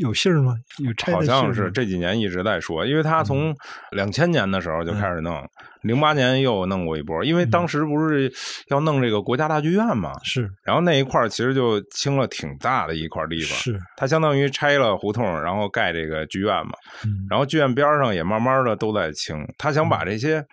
[0.00, 0.56] 有信儿吗？
[0.78, 3.04] 有好像是这几年一直在说，因为嗯。
[3.04, 3.54] 他从
[3.92, 5.34] 两千年的时候就开始弄，
[5.82, 7.50] 零八年又弄过一波，因为嗯。
[7.50, 8.32] 当时不是
[8.68, 10.50] 要弄这个国家大剧院嘛，是。
[10.62, 16.72] 然后那一块儿其实就清了挺大的一块地方，是，它相当于拆了胡同，然后盖这个剧院嘛，
[17.04, 17.26] 嗯。
[17.28, 20.44] 然后剧院边上也慢慢的都在清，他想把这些，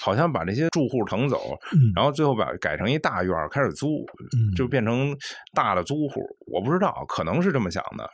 [0.00, 1.92] 好像把这些住户腾走，嗯。
[1.94, 4.04] 然后最后把改成一大院开始租，
[4.36, 4.54] 嗯。
[4.54, 5.16] 就变成
[5.54, 8.10] 大的租户，我不知道，可能是这么想的，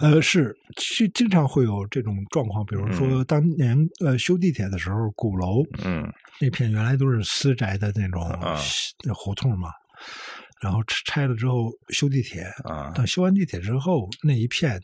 [0.00, 6.01] 呃，是，经经常会有这种状况，比如说当年呃修地铁的时候，鼓楼嗯
[6.40, 8.60] 那片原来都是私宅的那种啊
[9.04, 9.70] 那胡同嘛，
[10.60, 12.90] 然后拆拆了之后修地铁，啊。
[12.94, 14.80] 等修完地铁之后，那一片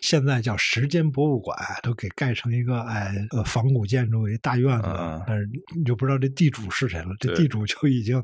[0.00, 8.22] 现在叫时间博物馆，都给盖成一个哎呃仿古建筑一大院子，嗯但是你就不知道这地主是谁了，这地主就已经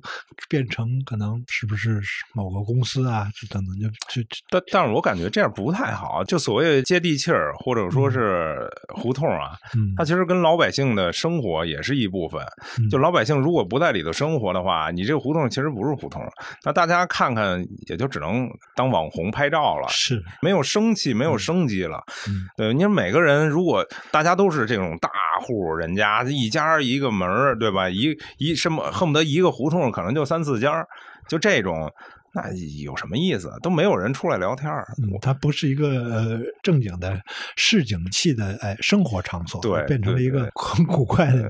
[0.49, 2.01] 变成可能是不是
[2.35, 9.93] 某个公司啊，这等等就就就但但是我感觉这样不太好，就所谓接地气儿，或者说是胡同啊，嗯。
[9.97, 12.41] 它其实跟老百姓的生活也是一部分。
[12.79, 12.89] 嗯。
[12.91, 16.23] 就老百姓如果不在里头生活的话，你这个胡同其实不是胡同，
[16.65, 20.23] 那大家看看也就只能当网红拍照了，是。
[20.43, 22.03] 没有生气，没有生机了。
[22.29, 25.09] 嗯对，你说每个人如果大家都是这种大
[25.42, 27.88] 户人家，一家一个门儿，对吧？
[27.88, 30.87] 一一什么恨不得一个胡同可能就三四家，
[31.29, 31.90] 就这种。
[32.38, 32.53] 那
[32.85, 33.51] 有什么意思？
[33.62, 34.87] 都没有人出来聊天儿。
[35.03, 37.18] 嗯，它不是一个呃正经的
[37.57, 41.42] 市井气的哎生活场所，对变成了一个很古怪的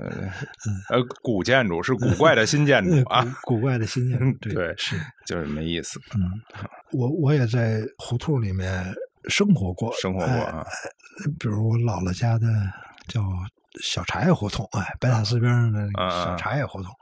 [0.88, 4.94] 呃，古建筑是古怪的新建筑呃啊，古古怪的新建筑，对对是。
[5.26, 6.00] 就是没意思。
[6.14, 6.22] 嗯，
[6.92, 8.94] 我我也在胡同里面
[9.28, 10.66] 生活过，生活过
[11.38, 12.46] 比如我姥姥家的
[13.08, 13.22] 叫
[13.82, 16.92] 小茶叶胡同，哎，白塔寺边上的小茶叶胡同，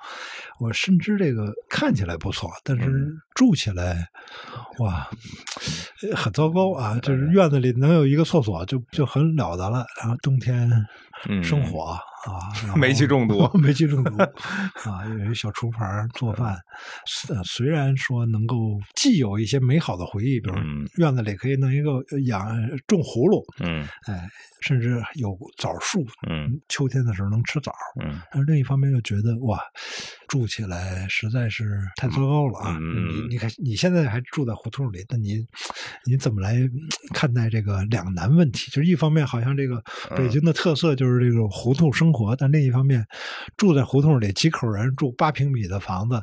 [0.58, 3.20] 我深知这个看起来不错，但是嗯。
[3.34, 4.06] 住起来，
[4.78, 5.08] 哇，
[6.02, 6.92] 呃很糟糕啊！
[6.94, 10.70] 嗯就是院子里能有一个厕所就就很了得了，然后冬天
[11.28, 11.42] 嗯。
[11.42, 16.56] 生火啊， 煤气中毒煤气中毒啊，有一小厨房做饭，
[17.28, 18.56] 呃虽然说能够
[18.94, 20.88] 既有一些美好的回忆，比如嗯。
[20.96, 22.46] 院子里可以弄一个呃养
[22.86, 23.86] 种葫芦，嗯。
[24.06, 24.28] 哎，
[24.60, 26.50] 甚至有枣树，嗯。
[26.68, 27.72] 秋天的时候能吃枣。
[28.02, 28.20] 嗯。
[28.30, 29.60] 但是另一方面又觉得哇，
[30.34, 32.76] 住起来实在是太糟糕了啊！
[32.80, 35.46] 你你看你现在还住在胡同里，那你
[36.04, 36.72] 你怎么来嗯
[37.12, 38.68] 看待这个两难问题？
[38.72, 39.76] 就是一方面好像这个
[40.10, 43.06] 嗯北京的特色就是这种胡同生活，但另一方面
[43.56, 46.20] 住在胡同里几口人住八平米的房子，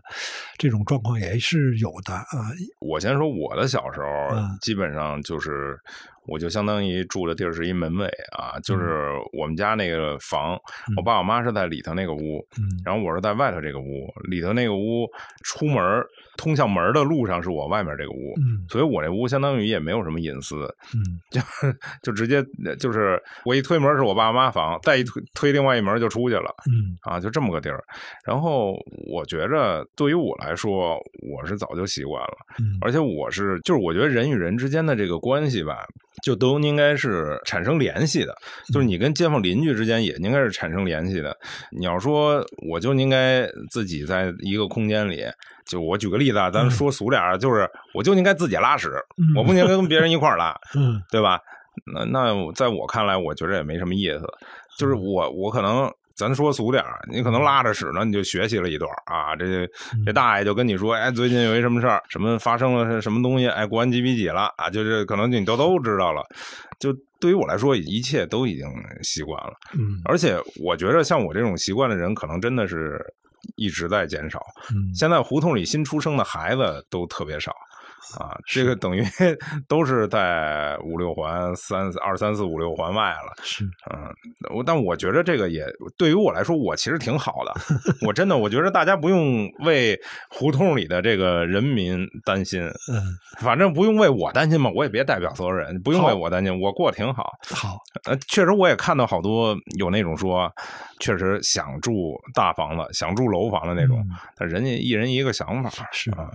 [0.57, 2.51] 这种状况也是有的啊。
[2.81, 5.79] 我先说我的小时候，嗯基本上就是，
[6.27, 8.05] 我就相当于住的地儿是一门卫
[8.37, 10.59] 啊，就是我们家那个房，
[10.95, 12.63] 我爸我妈是在里头那个屋，嗯。
[12.85, 15.07] 然后我是在外头这个屋，里头那个屋
[15.43, 16.03] 出门
[16.37, 18.65] 通向门的路上是我外面这个屋，嗯。
[18.69, 21.01] 所以我这屋相当于也没有什么隐私，嗯。
[21.31, 21.41] 就
[22.03, 22.43] 就直接
[22.77, 26.53] 就是我一推门是我爸妈房，再一推推另外一门就出去了。
[26.69, 26.97] 嗯。
[27.01, 27.83] 啊，就这么个地儿。
[28.25, 28.75] 然后
[29.11, 30.97] 我觉着，对于我来说，
[31.33, 32.77] 我是早就习惯了，嗯。
[32.81, 35.85] 而且我是就是我觉得人与人之间的这个关系吧，
[36.23, 38.35] 就都应该是产生联系的，
[38.73, 41.35] 就是你跟街坊邻居之间也应该是产生联系的。
[41.71, 45.23] 你要说我就应该自己在一个空间里。
[45.65, 50.53] 就我举个例子啊，咱说俗点儿，就是我就应该自己拉屎，嗯我不应该跟别人一块儿拉。
[50.75, 51.39] 嗯对吧？
[51.93, 54.21] 那那在我看来，我觉得也没什么意思。
[54.77, 59.35] 就是我我可能咱说俗点儿，你可能拉着屎呢，你就学习了一段啊。
[59.35, 59.67] 这
[60.05, 66.23] 这大爷就跟你说，哎，最近有一什么事儿，什么发生了什么东西，哎，国安几比几了啊，就是可能你都都知道了。
[66.79, 68.65] 就对于我来说，一切都已经
[69.03, 69.53] 习惯了。
[69.73, 72.99] 嗯而且我觉得像我这种习惯的人，可能真的是
[73.55, 74.39] 一直在减少。
[74.73, 77.51] 嗯现在胡同里新出生的孩子都特别少
[78.19, 79.03] 啊，这个等于
[79.67, 83.33] 都是在五六环、三二三四五六环外了。
[83.43, 84.11] 是嗯，
[84.53, 85.65] 我但我觉得这个也
[85.97, 87.53] 对于我来说，我其实挺好的。
[88.05, 93.01] 我真的，我觉得大家不用为胡同里的这个人民担心，嗯
[93.39, 97.31] 反正不用为我担心嘛，我也别代表所有人，不用为我担心，我过得挺好。
[97.49, 100.51] 好呃，确实我也看到好多有那种说，
[100.99, 105.71] 确实想住大房子、想住楼房的那种，嗯但人家一人一个想法。
[105.91, 106.29] 是啊，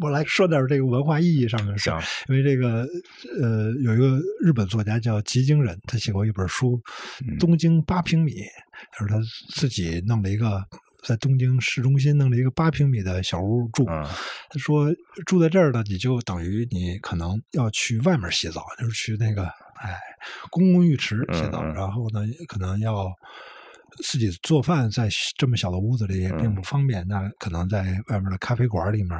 [0.00, 2.86] 我来说点这个文化意义上的事儿，因为这个
[3.40, 6.80] 呃，有一个日本作家叫吉京人，他写过一本书
[7.26, 8.32] 嗯《东京八平米》，
[8.92, 9.22] 他说他
[9.54, 10.64] 自己弄了一个
[11.02, 13.84] 在东京市中心弄了一个八平米的小屋住。
[13.88, 14.04] 嗯
[14.48, 14.94] 他说
[15.26, 19.98] 住在这儿呢，你就等于你可能要去外面洗澡，就是去那个哎
[20.50, 23.12] 公共浴池洗澡，然后呢可能要。
[24.02, 26.54] 自己做饭在这么小的屋子里也并嗯。
[26.54, 29.10] 不方便，那可能在外面的咖啡馆里面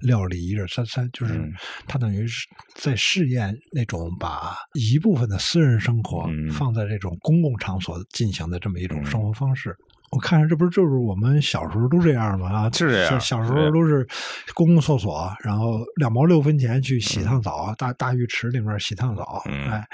[0.00, 1.52] 料理一日三三，就是嗯。
[1.86, 6.50] 他等于是在试验那种把一部分的私人生活嗯。
[6.50, 9.76] 放在这种公共场所进行的这么一种嗯生活方式。
[10.10, 12.48] 我看着这不是就是我们小时候都这样吗？
[12.52, 14.06] 啊，是这样小时候都是
[14.54, 19.84] 公共厕所，然后两毛六分钱去洗嗯趟澡，大大浴池里面洗趟澡，嗯哎，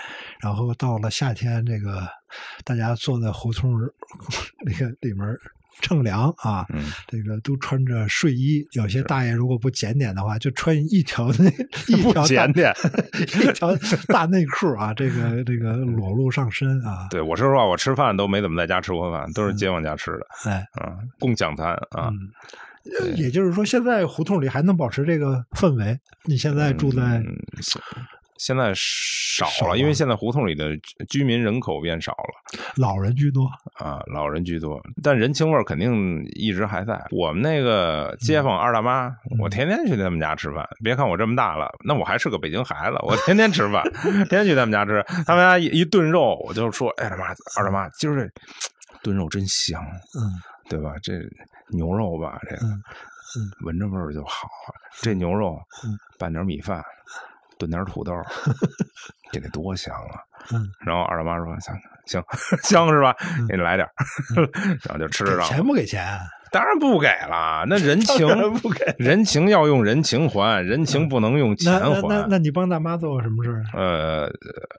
[0.40, 2.06] 然后到了夏天，这个
[2.64, 3.92] 大家坐在胡同儿
[4.64, 5.26] 那个里面
[5.80, 6.84] 乘凉啊，嗯。
[7.08, 11.46] 这个都穿着睡衣，有些大爷如果不检点的话，就穿一条那
[11.88, 12.72] 一条大检点
[13.42, 13.74] 一条
[14.08, 22.10] 大内裤啊，这个这个裸露上身啊，对我说实话，我吃饭都没怎么在家吃过饭，都是街坊家吃的哎，啊，共享餐啊。
[23.14, 25.96] 也就是说，现在胡同里还能保持这个氛围。
[26.24, 27.38] 你现在住在嗯
[28.42, 30.76] 现现在少少了，因为现在胡同里的
[31.08, 33.46] 居民人口变少了老人居多，
[33.78, 37.02] 啊，老人居多，但人情味儿肯定一直还在。
[37.12, 40.68] 我们那个街坊二大妈，我天天去他们家吃饭。
[40.82, 45.02] 别看我这么大了，那我还是个北京孩子，我天天吃饭， 天天去他们家吃。
[45.24, 48.30] 他们家一一炖肉，我就说：“哎，他妈，二大妈，今儿这
[49.02, 49.80] 炖肉真香。”
[50.18, 50.20] 嗯
[50.68, 50.94] 对吧？
[51.02, 51.12] 这
[51.70, 52.82] 牛肉吧，这个、嗯
[53.64, 54.48] 闻着味儿就好。
[55.00, 56.82] 这牛肉，嗯拌点米饭，
[57.62, 58.12] 炖点土豆，
[59.30, 60.18] 这得多香啊！
[60.52, 61.72] 嗯，然后二大妈说：“行
[62.06, 62.20] 行
[62.64, 63.14] 香是吧？
[63.48, 63.92] 给你来点儿。
[64.82, 65.44] 然后就吃上了。
[65.44, 66.04] 钱不给钱？
[66.04, 66.18] 啊
[66.52, 68.94] 当然不给了，那人情不给。
[68.98, 72.26] 人情要用人情还，人情不能用钱那那那还。
[72.28, 73.64] 那你帮大妈做过什么事儿？
[73.74, 74.30] 呃，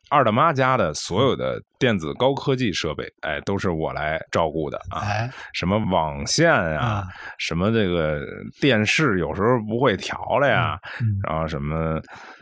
[0.10, 5.00] 二大妈家的所有的电子高科技设备，哎，都是我来照顾的啊。
[5.02, 7.04] 哎什么网线啊，啊，
[7.40, 8.22] 什么这个
[8.62, 12.00] 电视有时候不会调了呀，嗯，然后什么，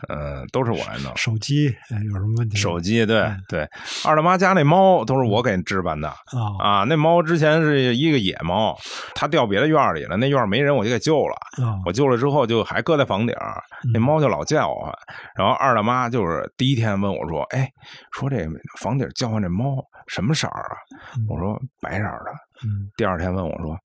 [0.08, 1.16] 呃，都是我来弄。
[1.16, 2.56] 手机哎有什么问题？
[2.58, 3.68] 手机对嗯对，
[4.04, 6.14] 二大妈家那猫都是我给置办的啊
[6.60, 6.84] 啊。
[6.88, 8.76] 那猫之前是一个野猫，
[9.22, 11.36] 它掉别的院里了，那院没人，我就给救了。
[11.64, 13.62] 啊我救了之后就还搁在房顶儿，
[13.94, 14.92] 那嗯猫就老叫唤。
[15.36, 17.70] 然后二大妈就是第一天问我说：“哎，
[18.10, 18.44] 说这
[18.80, 19.76] 房顶叫唤这猫
[20.08, 20.74] 什么色儿啊？”
[21.16, 22.32] 嗯我说：“白色儿的。”
[22.66, 23.78] 嗯第二天问我说：“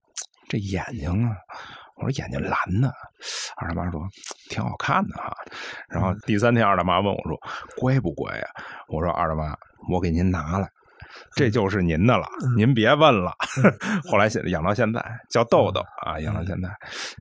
[0.50, 1.36] 这眼睛啊？”
[1.98, 2.92] 我说：“眼睛蓝的。”
[3.62, 4.02] 二大妈说
[4.50, 5.32] ：“挺好看的哈。”
[5.88, 7.38] 然后第三天，二大妈问我说
[7.78, 8.48] ：“乖不乖呀？”
[8.90, 9.56] 我说：“二大妈，
[9.92, 10.68] 我给您拿来。”
[11.36, 13.32] 这就是您的了，您别问了。
[14.10, 16.70] 后来现养到现在叫豆豆啊，养到现在。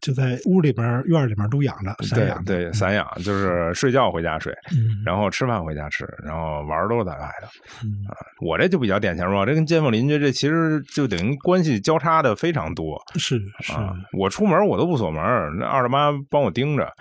[0.01, 7.49] 就在屋里边院里面都养着，散对养着对，散养就是睡觉回家睡，嗯，然后吃饭回家吃，然后玩都是在外头。
[7.85, 8.05] 嗯
[8.41, 13.01] 我这就比较典型嘛，这跟街坊邻居这其实就等于关系交叉的非常多。
[13.15, 15.23] 是是啊，我出门我都不锁门，
[15.59, 16.93] 那二大妈帮我盯着，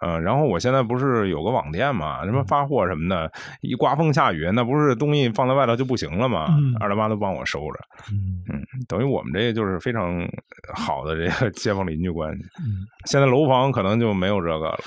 [0.00, 6.46] 呃，然后我现在不是有个网店嘛，什么发货什么的，一刮风下雨，那不是东西放在外头就不行了吗？
[6.58, 7.80] 嗯二大妈都帮我收着，
[8.12, 10.28] 嗯嗯，等于我们这个就是非常
[10.74, 12.42] 好的这个街坊邻居关系。
[12.60, 14.78] 嗯现在楼房可能就没有这个了，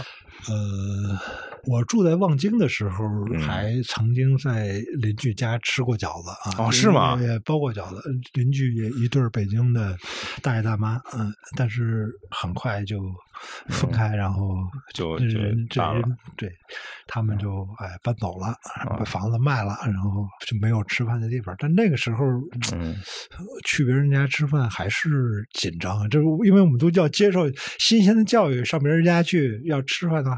[0.48, 1.20] 呃，
[1.66, 6.66] 我住在望京的时候，嗯还曾经在邻居家吃过饺子啊。
[6.68, 8.02] 哦是吗也也包过饺子，
[8.34, 9.98] 邻居也一对北京的
[10.42, 13.02] 大爷大妈，嗯，但是很快就
[13.68, 14.56] 分开，然后
[14.94, 16.04] 就就人这人
[16.38, 16.50] 对
[17.08, 21.54] 他们就哎搬走了，啊把房子卖了，然后就没有吃饭的地方。
[21.60, 22.26] 但那个时候，
[22.74, 22.96] 嗯
[23.66, 27.42] 去别人家吃饭还是紧张，就是因为我们都要接受
[27.78, 30.38] 新鲜的教育，上别人家去要吃饭啊，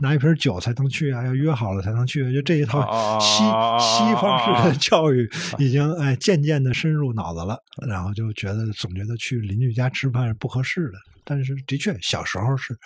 [0.00, 3.42] 拿一瓶酒才能去啊，要约好了才能去，就这一套西
[3.78, 10.98] 西方式的教育已经哎渐渐的深入脑子了，然后就觉得总觉得去邻居家吃饭是不合适的。
[11.24, 12.76] 但是的确，小时候是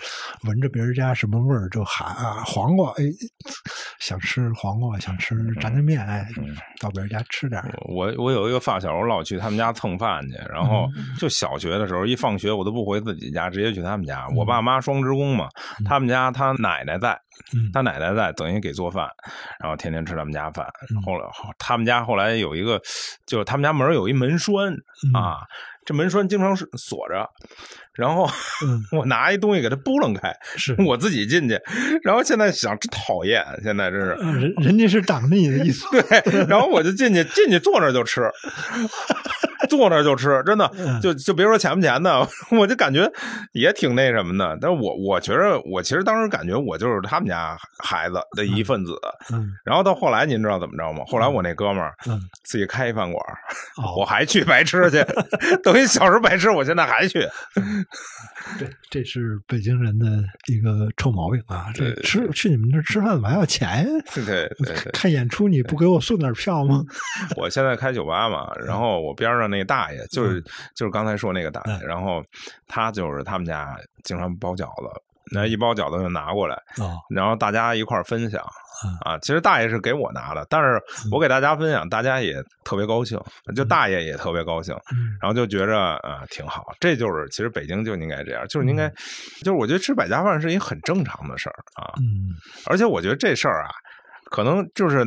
[0.45, 3.03] 闻着别人家什么味儿就喊啊黄瓜，哎，
[3.99, 7.63] 想吃黄瓜，想吃炸酱面，哎，嗯到别人家吃点。
[7.89, 14.25] 我我有一个发小，我老去他们家蹭饭去，然后嗯就小学的时候，一放学我都不回自己家，直接去他们家。
[14.31, 15.49] 嗯我爸妈双职工嘛，
[15.85, 17.19] 他们家他奶奶在，
[17.55, 19.09] 嗯他奶奶在，等于给做饭，
[19.59, 20.67] 然后天天吃他们家饭。
[20.91, 21.25] 嗯后来
[21.59, 22.81] 他们家后来有一个，
[23.27, 25.39] 就是他们家门儿有一门栓嗯啊，
[25.85, 27.29] 这门栓经常是锁着，
[27.99, 28.25] 然后
[28.65, 31.61] 嗯， 我拿一东西给它拨楞开，是 我自己进去，
[32.05, 34.17] 然后现在想真讨厌，现在真是。
[34.21, 35.85] 呃人人家是挡着你的意思。
[35.91, 38.31] 对，然后我就进去，进去坐那儿就吃，
[39.69, 43.11] 坐那儿就吃，真的嗯就就别说钱不钱的，我就感觉
[43.53, 44.57] 也挺那什么的。
[44.61, 48.93] 但是我我觉着，我其实当时感觉我就是他们家孩子的一份子。
[49.33, 51.03] 嗯然后到后来，您知道怎么着吗？
[51.07, 53.21] 后来我那哥们儿嗯，自己开一饭馆
[53.99, 55.05] 我还去白吃去，
[55.65, 57.27] 等于小时候白吃，我现在还去。
[58.59, 61.71] 这这是北京人的一个臭毛病啊！
[61.75, 64.05] 这吃去你们那吃饭怎么还要钱呀？
[64.15, 66.85] 对对看演出你不给我送点票吗？
[67.37, 70.41] 我现在开酒吧嘛，然后我边上那大爷就是
[70.75, 72.23] 就是刚才说那个大爷，嗯然后
[72.67, 78.43] 他就是他们家经常包饺子，那一包饺子就拿过来，哦，然后大家一块儿分享
[78.85, 79.19] 嗯啊。
[79.21, 83.21] 其实大爷是给我拿的，但是我给大家分享，大家也特别高兴，
[83.55, 86.67] 就大爷也特别高兴，嗯然后就觉着啊挺好。
[86.81, 88.89] 这就是其实北京就应该这样，就是应该，
[89.41, 91.93] 就是我觉得吃百家饭是一个很正常的事儿啊。
[91.99, 92.35] 嗯
[92.67, 93.71] 而且我觉得这事儿啊，
[94.31, 95.05] 可能就是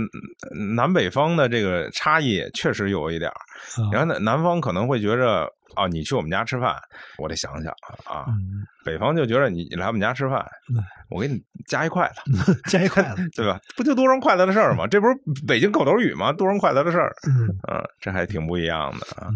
[0.53, 3.33] 嗯南北方的这个差异确实有一点儿。
[3.33, 6.75] 啊然后南南方可能会觉着，哦，你去我们家吃饭，
[7.17, 7.71] 我得想想
[8.05, 8.25] 啊。
[8.27, 10.39] 嗯，北方就觉得你你来我们家吃饭
[10.73, 13.59] 嗯，我给你加一筷子，加一筷子，对吧？
[13.75, 14.87] 不就多双筷子的事儿吗？
[14.87, 15.13] 这不是
[15.47, 16.31] 北京口头语吗？
[16.33, 19.29] 多双筷子的事儿，嗯嗯，这还挺不一样的啊。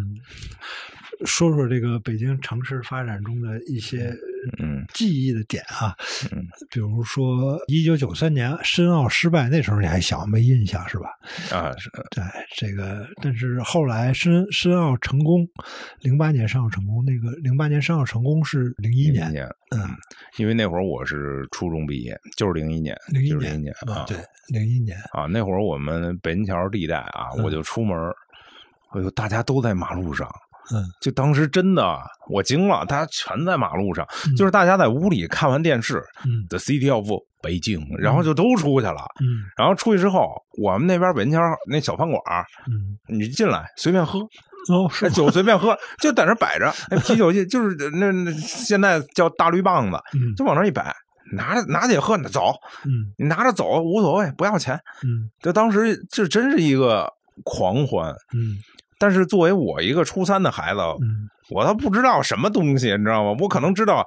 [1.20, 4.14] 嗯，说说这个北京城市发展中的一些
[4.60, 5.96] 嗯记忆的点啊，
[6.32, 11.10] 嗯比如说一九九三年申奥失败，那时候你还小，没印象是吧？
[11.52, 12.24] 啊是对，
[12.56, 15.48] 这个，但是后来申申奥成功，
[16.02, 19.90] 零八年申奥成功，那个零八年申奥成功是零一年，年，嗯，
[20.38, 24.18] 因为那会儿我是初中毕业，就是零一年，零一年啊，对，
[24.50, 28.16] 零一年，啊，那会儿我们北京桥地带啊，嗯我就出门儿，
[28.92, 30.30] 哎呦，大家都在马路上。
[30.74, 32.00] 嗯就当时真的，
[32.30, 37.08] 我惊了，大家全在马路上，嗯就是大家在屋里看完电视嗯《The City of
[37.42, 39.06] 北京》，然后就都出去了。
[39.22, 40.28] 嗯然后出去之后，
[40.62, 42.20] 我们那边北京桥那小饭馆，
[42.68, 44.20] 嗯你进来随便喝，
[44.74, 50.92] 哦，是哎酒随便喝， 就在那摆着，哎，啤酒就就是那那现在叫大绿棒子，嗯就往那一摆，
[51.34, 52.52] 拿着拿起喝，走，
[52.86, 54.74] 嗯你拿着走无所谓，不要钱。
[55.04, 57.08] 嗯就当时这真是一个
[57.44, 58.58] 狂欢，嗯
[59.06, 61.30] 但是作为我一个初三的孩子，嗯。
[61.52, 63.38] 我倒不知道什么东西，你知道吗？
[63.40, 64.04] 我可能知道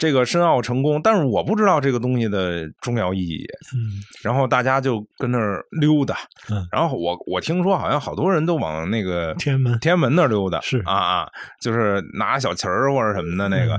[0.00, 3.44] 这个申奥成功，但是我不知道这个东西的重要意义。
[3.74, 4.00] 嗯。
[4.22, 6.16] 然后大家就跟那儿溜达，
[6.50, 6.66] 嗯。
[6.72, 9.78] 然后我我听说好像好多人都往那个天安门。
[9.80, 10.78] 天安门那儿溜达，是。
[10.86, 11.28] 啊啊，
[11.60, 13.78] 就是拿小旗儿或者什么的那个。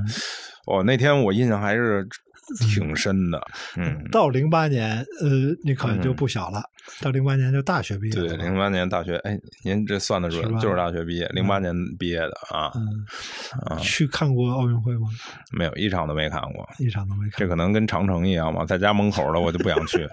[0.68, 2.08] 我哦，那天我印象还是
[2.60, 3.42] 挺深的，
[3.76, 4.04] 嗯。
[4.12, 5.30] 到零八年，呃，
[5.64, 6.16] 你可能就嗯。
[6.16, 6.62] 不小了。
[7.02, 8.38] 到零八年就大学毕业对。
[8.38, 12.72] 零八年大学，哎，您这算得准就是大学毕业，零八年毕业的啊，
[13.70, 15.08] 嗯，去看过奥运会吗？
[15.52, 16.68] 没有一场都没看过。
[16.80, 17.34] 一场都没看。
[17.38, 20.08] 这可能跟长城一样嘛，在家门口的我就不想去。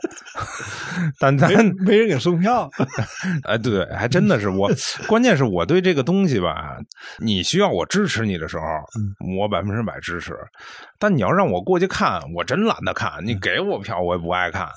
[1.19, 2.69] 但咱没没人给送票。
[3.45, 4.71] 哎，对，还真的是我。
[5.09, 6.77] 关键是我对这个东西吧，
[7.19, 8.65] 你需要我支持你的时候，
[8.99, 10.37] 嗯我百分之百支持。
[10.99, 13.13] 但你要让我过去看，我真懒得看。
[13.25, 14.69] 你给我票，我也不爱看。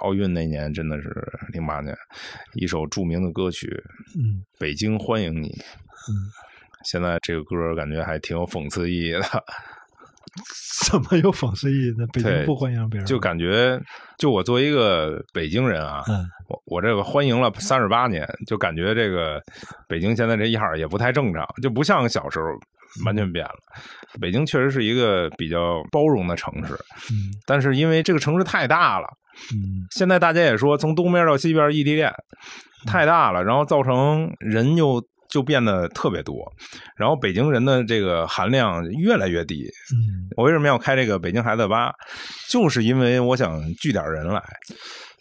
[0.00, 1.10] 奥运那年真的是
[1.52, 1.96] 零八年，
[2.54, 3.68] 一首著名的歌曲
[4.16, 5.48] 嗯《北京欢迎你》。
[5.56, 6.12] 嗯，
[6.84, 9.22] 现在这个歌感觉还挺有讽刺意义的。
[10.90, 12.04] 怎么有讽刺意义呢？
[12.12, 13.80] 北京不欢迎别人，就感觉，
[14.18, 19.40] 就我作为一个北京人啊，嗯我我这个欢迎了三十八年，就感觉这个
[19.86, 22.46] 北京现在这样儿也不太正常，就不像小时候
[23.04, 23.54] 完全变了。
[24.20, 26.74] 北京确实是一个比较包容的城市，
[27.12, 29.06] 嗯但是因为这个城市太大了，
[29.52, 32.12] 嗯现在大家也说从东边到西边异地恋
[32.86, 36.36] 太大了，然后造成人又就变得特别多，
[36.96, 39.64] 然后北京人的这个含量越来越低。
[39.92, 41.92] 嗯我为什么要开这个北京孩子吧？
[42.48, 44.42] 就是因为我想聚点人来。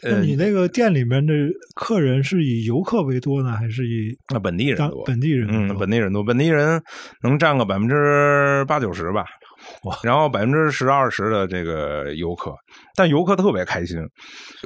[0.01, 1.33] 呃，那你那个店里面的
[1.75, 6.81] 客人是以游客为多呢，还是以那本地人多，本地人嗯，本地人多，本地人
[7.21, 9.27] 能占个百分之八九十吧哇。
[10.03, 12.53] 然后百分之十二十的这个游客，
[12.95, 13.97] 但游客特别开心。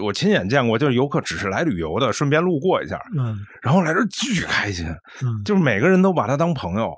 [0.01, 3.37] 我亲眼见过，就是游客只是来旅游的，顺便路过一下，嗯。
[3.61, 4.85] 然后来这儿巨开心，
[5.23, 6.93] 嗯，就是每个人都把他当朋友，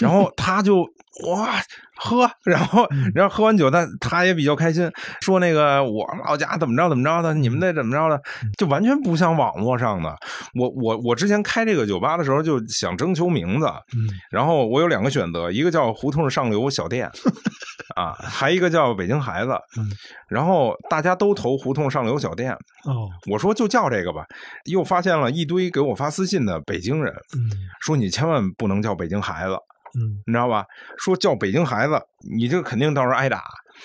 [0.00, 0.84] 然后他就
[1.24, 1.58] 哇
[1.98, 3.10] 喝，然后嗯。
[3.14, 4.90] 然后喝完酒，他他也比较开心，
[5.22, 8.50] 说那个我老家怎么着怎么着的，你们那怎么着的，嗯。
[8.58, 10.14] 就完全不像网络上的。
[10.54, 17.10] 我我我之前开这个酒吧的时候就想征求名字，嗯然后我有两个选择，一个叫胡同上流小店，
[17.96, 19.88] 啊，还一个叫北京孩子嗯，
[20.28, 22.52] 然后大家都投胡同上流小店，
[22.84, 23.08] 哦。
[23.30, 24.24] 我说就叫这个吧，
[24.70, 27.50] 又发现了一堆给我发私信的北京人，嗯。
[27.80, 29.56] 说你千万不能叫北京孩子，
[29.96, 30.64] 嗯你知道吧？
[30.98, 32.00] 说叫北京孩子，
[32.36, 33.38] 你这肯定到时候挨打。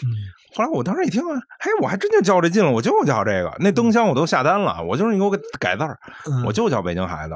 [0.04, 0.10] 嗯
[0.54, 3.50] 后来我当时一听啊，嘿，我还真就较这劲了，我就叫这个。
[3.60, 5.32] 那灯箱我都下单了，我就是你给我
[5.62, 5.98] 改字儿，
[6.30, 7.36] 嗯，我就叫北京孩子，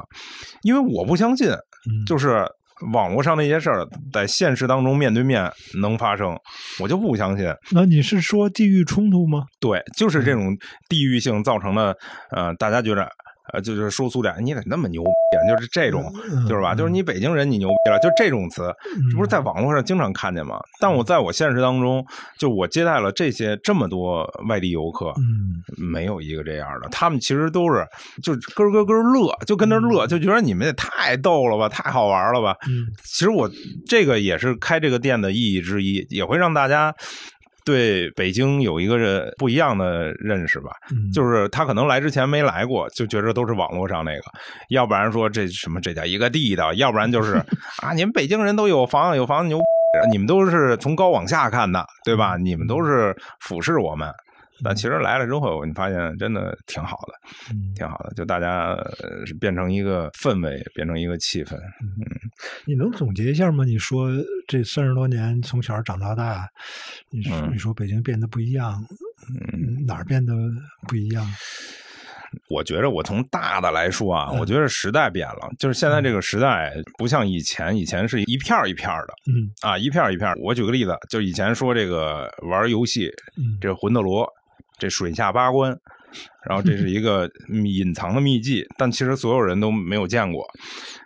[0.60, 2.46] 因为我不相信，嗯就是
[2.92, 5.50] 网络上那些事儿在现实当中面对面
[5.80, 6.38] 能发生，
[6.78, 7.46] 我就不相信。
[7.70, 9.44] 那你是说地域冲突吗？
[9.58, 10.54] 对，就是这种
[10.90, 11.96] 地域性造成的，
[12.32, 13.08] 呃，大家觉得。
[13.52, 15.40] 呃，就是说苏联，你咋那么牛逼啊？
[15.54, 16.74] 就是这种，嗯就是吧？
[16.74, 18.74] 就是你北京人，你牛逼了，就这种词，
[19.10, 20.60] 这不是在网络上经常看见吗？
[20.80, 22.04] 但我在我现实当中，
[22.38, 26.88] 就我接待了这些这么多外地游客，嗯没有一个这样的。
[26.90, 27.86] 他们其实都是
[28.22, 32.56] 就咯咯咯乐，就跟那乐，就觉得你们也太逗了吧，太好玩了吧。
[32.68, 33.50] 嗯其实我
[33.86, 36.94] 这个也是开这个店的意义之一，也会让大家
[37.66, 40.70] 对北京有一个人不一样的认识吧。
[40.90, 44.22] 嗯，就是他可能来之前没来过，就觉得都是网络上那个，
[44.70, 47.34] 要不然说这什么这叫一个地道，要不然就是
[47.82, 49.60] 啊，你们北京人都有房有房牛，
[50.12, 52.36] 你们都是从高往下看的，对吧？
[52.36, 54.08] 你们都是俯视我们。
[54.64, 61.56] 但其实来了之后，你发现真的挺好的，嗯挺好的，就大家呃变成一个氛围，变成一个气氛。
[62.64, 63.64] 你能总结一下吗？
[63.64, 64.10] 你说
[64.46, 66.48] 这三十多年从小长到大，
[67.10, 68.84] 你说、嗯你说北京变得不一样，
[69.30, 70.32] 嗯，哪儿变得
[70.88, 71.26] 不一样？
[72.50, 80.36] 我觉着我从大的来说啊，嗯我觉得时代变了，就是现在这个时代不像以前，以前是一片儿一片儿的嗯啊，一片儿一片儿。
[80.42, 84.28] 我举个例子，就以前说这个玩游戏，嗯这魂斗罗，
[84.78, 85.76] 这水下八关，
[86.48, 90.46] 然后这是一个 隐藏的秘技，但其实所有人都没有见过。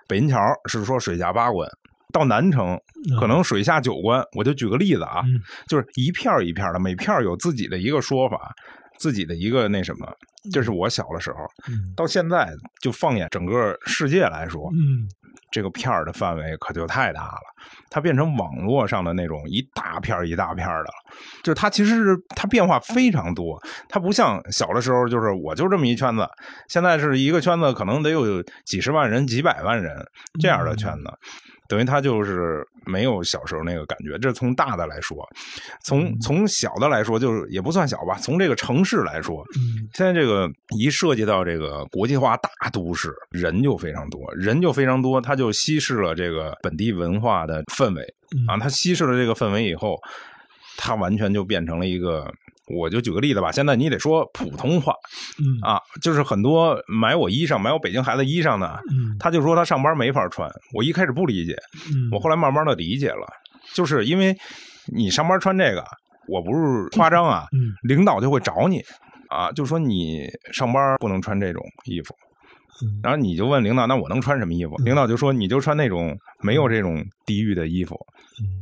[0.08, 1.68] 北银桥是说水下八关，
[2.12, 2.78] 到南城
[3.18, 4.22] 可能水下九关。
[4.36, 8.52] 我就举个例子啊，嗯就是一片儿一片的，每片儿有自己的一个说法，
[9.00, 10.06] 自己的一个那什么。
[10.50, 15.04] 这是我小的时候，嗯到现在就放眼整个世界来说，嗯
[15.50, 17.42] 这个片儿的范围可就太大了，
[17.90, 20.92] 它变成网络上的那种一大片一大片的了。
[21.42, 26.26] 就是它其实是它变化非常多，它不像小的时候，就是我就这么一圈子，
[26.68, 29.94] 现在是一个圈子可能得有几十万人、几百万人
[30.40, 31.12] 这样的圈子。
[31.70, 35.24] 等于他就是没有小时候那个感觉，这从大的来说，
[35.84, 38.18] 从从小的来说，就是也不算小吧。
[38.20, 39.44] 从这个城市来说，
[39.94, 48.02] 现在这个一涉及到这个国际化大都市，人就非常多，人就非常多，它就稀释了这个本地文化的氛围
[48.48, 48.58] 啊。
[48.58, 49.96] 它稀释了这个氛围以后，
[50.76, 52.28] 它完全就变成了一个。
[52.78, 54.92] 我就举个例子吧，现在你得说普通话，
[55.62, 58.80] 啊，就是很多买我衣裳、买我北京孩子衣裳的，
[59.18, 60.50] 他就说他上班没法穿。
[60.74, 61.56] 我一开始不理解，
[62.12, 63.26] 我后来慢慢的理解了，
[63.74, 64.36] 就是因为
[64.94, 65.84] 你上班穿这个，
[66.28, 67.46] 我不是夸张啊，
[67.82, 68.82] 领导就会找你，
[69.28, 72.14] 啊，就说你上班不能穿这种衣服。
[73.02, 74.74] 然后你就问领导，那我能穿什么衣服？
[74.76, 77.94] 领导就说，你就穿那种没有这种地域的衣服，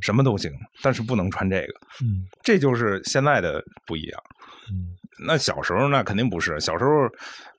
[0.01, 0.53] 什么都行，
[0.83, 1.74] 但是不能穿这个。
[2.03, 4.22] 嗯这就是现在的不一样。
[4.70, 4.95] 嗯
[5.26, 6.91] 那小时候那肯定不是，小时候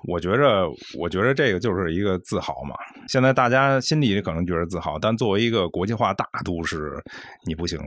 [0.07, 2.73] 我觉着，我觉着这个就是一个自豪嘛。
[3.09, 6.93] 现在大家心里可能觉得自豪，但作为一个国际化大都市，
[7.45, 7.77] 你不行，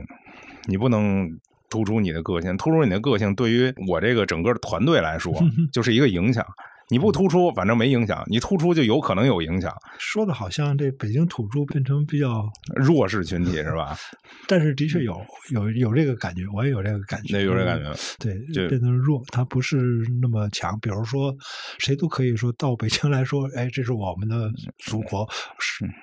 [0.67, 1.27] 你不能
[1.71, 5.33] 突出你的个性，突出你的个性，对于我这个整个的团队来说，
[5.73, 6.45] 就是一个影响。
[6.89, 9.73] 你不突出，反正没影响；你突出，就有可能有影响。
[9.97, 13.95] 说的好像这北京土著变成比较弱势群体是吧？
[14.47, 15.19] 但是的确有
[15.51, 17.37] 有有这个感觉，我也有这个感觉。
[17.37, 19.77] 那有这感觉，对，就变成弱，它不是
[20.21, 20.77] 那么强。
[20.79, 21.33] 比如说，
[21.79, 25.27] 谁都可以说到北京来说，哎，这是我们的祖国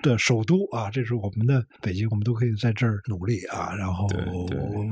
[0.02, 4.06] 的首都啊，这是我们的北京，我们都可以在这儿努力啊，然后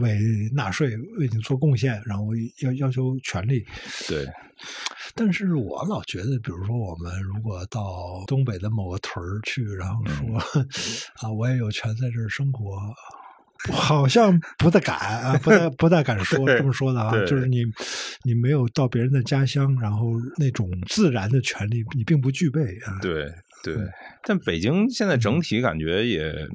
[0.00, 0.18] 为
[0.54, 2.26] 纳税，为你做贡献，然后
[2.62, 3.64] 要要求权利。
[4.06, 4.26] 对。
[5.18, 10.38] 但是我老觉得，比如说我们如果到东北的某个屯儿去，然后说
[11.20, 12.78] 啊，我也有权在这儿生活，
[13.72, 17.10] 好像不太敢啊，不太不太敢说这么说的啊。
[17.26, 17.64] 就是你
[18.22, 22.98] 你没有到别人的家乡，然后那种自然的权利你并不具备啊。
[23.02, 23.30] 对
[23.64, 23.76] 对，
[24.22, 26.48] 但北京现在整体感觉也。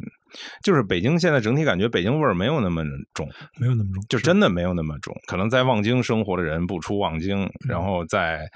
[0.63, 5.15] 就是北京现在整体感觉北京味儿没有那么重，没有那么重，就真的没有那么重。
[5.27, 8.49] 可能在望京生活的人不出望京，然后在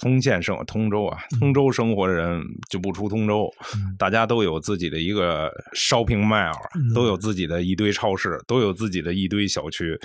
[0.00, 2.40] 通县生通州啊，通州生活的人
[2.70, 3.50] 就不出通州。
[3.98, 6.54] 大家都有自己的一个 shopping mall，
[6.94, 9.98] 都有自己的一堆超市，都有自己的一堆小区。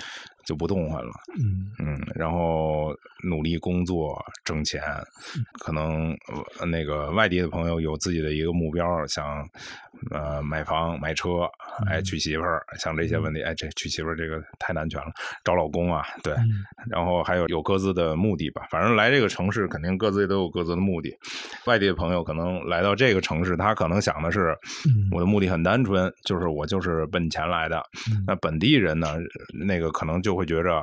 [0.44, 1.70] 就不动换了，嗯。
[1.78, 4.82] 嗯，然后努力工作挣钱，
[5.60, 6.16] 可能
[6.66, 9.48] 那个外地的朋友有自己的一个目标，想
[10.10, 11.48] 呃买房买车，
[11.86, 16.34] 哎娶媳妇儿，像这些问题，哎这娶媳妇儿这个太难全了，找老公啊，对，
[16.88, 21.14] 然后还有有各自的目的吧，反正来这个城市肯定各自都有各自的目的。
[21.66, 24.56] 外地的朋友可能来到这个城市，他可能想的是，
[25.10, 27.82] 我的目的很单纯，就是我就是奔钱来的。
[28.26, 29.16] 那本地人呢，
[29.52, 30.33] 那个可能就。
[30.34, 30.76] 会觉着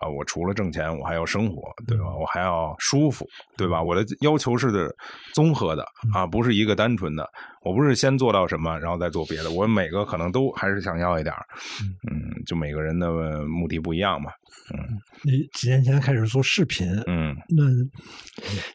[0.00, 2.04] 啊，我除了挣钱，我还要生活，对吧？
[2.16, 3.26] 我还要舒服，
[3.56, 3.82] 对吧？
[3.82, 4.94] 我的要求是
[5.34, 7.28] 综合的啊，不是一个单纯的。
[7.62, 9.50] 我不是先做到什么，然后再做别的。
[9.50, 11.34] 我每个可能都还是想要一点
[12.10, 13.10] 嗯，就每个人的
[13.46, 14.30] 目的不一样嘛。
[14.72, 14.78] 嗯，
[15.24, 17.64] 你几年前开始做视频，嗯，那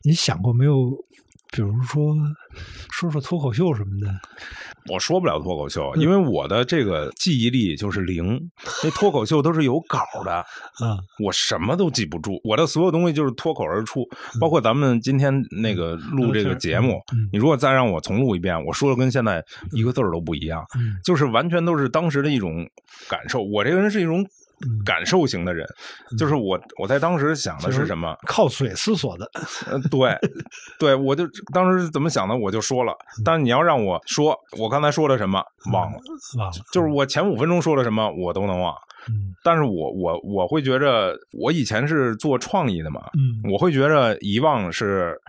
[0.03, 0.91] 你想过没有？
[1.51, 2.15] 比如说，
[2.91, 4.13] 说说脱口秀什么的，
[4.91, 8.49] 我说不了脱口秀，因为我的这个记忆力就是零。
[8.83, 10.33] 那脱口秀都是有稿的，
[10.83, 12.41] 啊，我什么都记不住。
[12.43, 14.05] 我的所有东西就是脱口而出，
[14.39, 20.65] 包括咱们今天那个录这个节目，你如果再让我重录一遍，我说的跟现在一个字儿都不一样，
[21.03, 22.67] 就是完全都是当时的一种
[23.07, 23.41] 感受。
[23.41, 24.25] 我这个人是一种。
[24.85, 25.65] 感受型的人，
[26.17, 26.59] 就是我。
[26.77, 28.15] 我在当时想的是什么？
[28.27, 29.29] 靠嘴思索的。
[29.67, 30.17] 呃，对，
[30.79, 32.93] 对，我就当时怎么想的，我就说了。
[33.23, 35.99] 但是你要让我说，我刚才说了什么，忘了，
[36.37, 36.53] 忘了。
[36.71, 38.73] 就是我前五分钟说了什么，我都能忘。
[39.07, 39.33] 嗯。
[39.43, 45.19] 但是我我我会觉着，我以前是做创意的嘛，嗯，我会觉着遗忘是。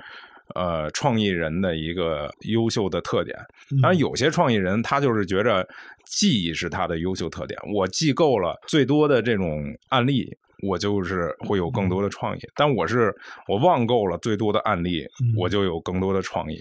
[0.57, 3.37] 呃，创意人的一个优秀的特点。
[3.83, 5.67] 当然，有些创意人他就是觉着
[6.07, 7.59] 记忆是他的优秀特点。
[7.75, 12.41] 我记够了最多的这种案例，我就是会有更多的创意。
[12.55, 13.15] 但我是
[13.47, 16.59] 我忘够了最多的案例，我就有更多的创意。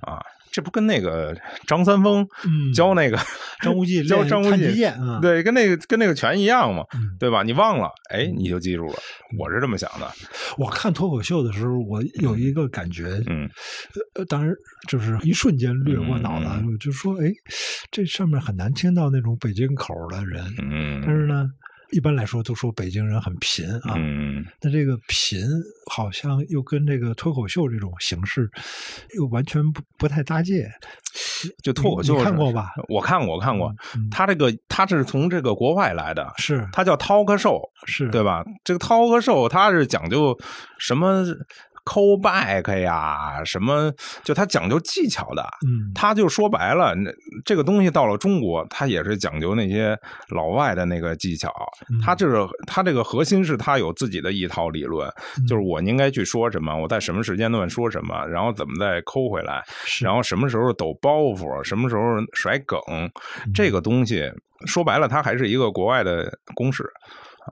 [0.00, 0.18] 啊。
[0.54, 1.36] 这不跟那个
[1.66, 2.24] 张三丰
[2.72, 3.18] 教那个
[3.60, 4.72] 张无忌教张无忌
[5.20, 6.84] 对，跟那个跟那个拳一样嘛，
[7.18, 7.42] 对吧？
[7.42, 8.94] 你忘了，哎，你就记住了。
[9.36, 10.08] 我是这么想的。
[10.56, 13.50] 我看脱口秀的时候，我有一个感觉，嗯，
[14.14, 14.54] 呃，当然
[14.86, 16.46] 就是一瞬间掠过脑子，
[16.78, 17.32] 就说，哎，
[17.90, 21.50] 这上面很难听到那种北京口的人，嗯，但是呢。
[21.94, 23.94] 一般来说都说北京人很贫啊，
[24.60, 25.40] 那这个贫
[25.90, 28.50] 好像又跟这个脱口秀这种形式
[29.16, 30.68] 又完全不不太搭界。
[31.62, 32.70] 就脱口秀你看过吧？
[32.88, 33.72] 我看过，我看过。
[33.94, 38.42] 嗯他这个他是从这个国外来的，是他叫 talk show，是，对吧？
[38.64, 40.36] 这个 talk show 它是讲究
[40.78, 41.24] 什么
[41.84, 45.42] call back 呀，什么就他讲究技巧的。
[45.66, 47.10] 嗯，他就说白了，那
[47.44, 51.52] 这个东西到了中国，他也是讲究那些老外的那个技巧。
[51.90, 55.08] 嗯他就是他这个核心是他有自己的一套理论，
[55.38, 59.62] 嗯就是我应该去说什么，我在什么时间段说什么，然后怎么再抠回来，
[60.00, 63.10] 然后什么时候抖包袱，什么时候甩梗，嗯
[63.54, 64.30] 这个东西
[64.66, 66.84] 说白了，它还是一个国外的公式。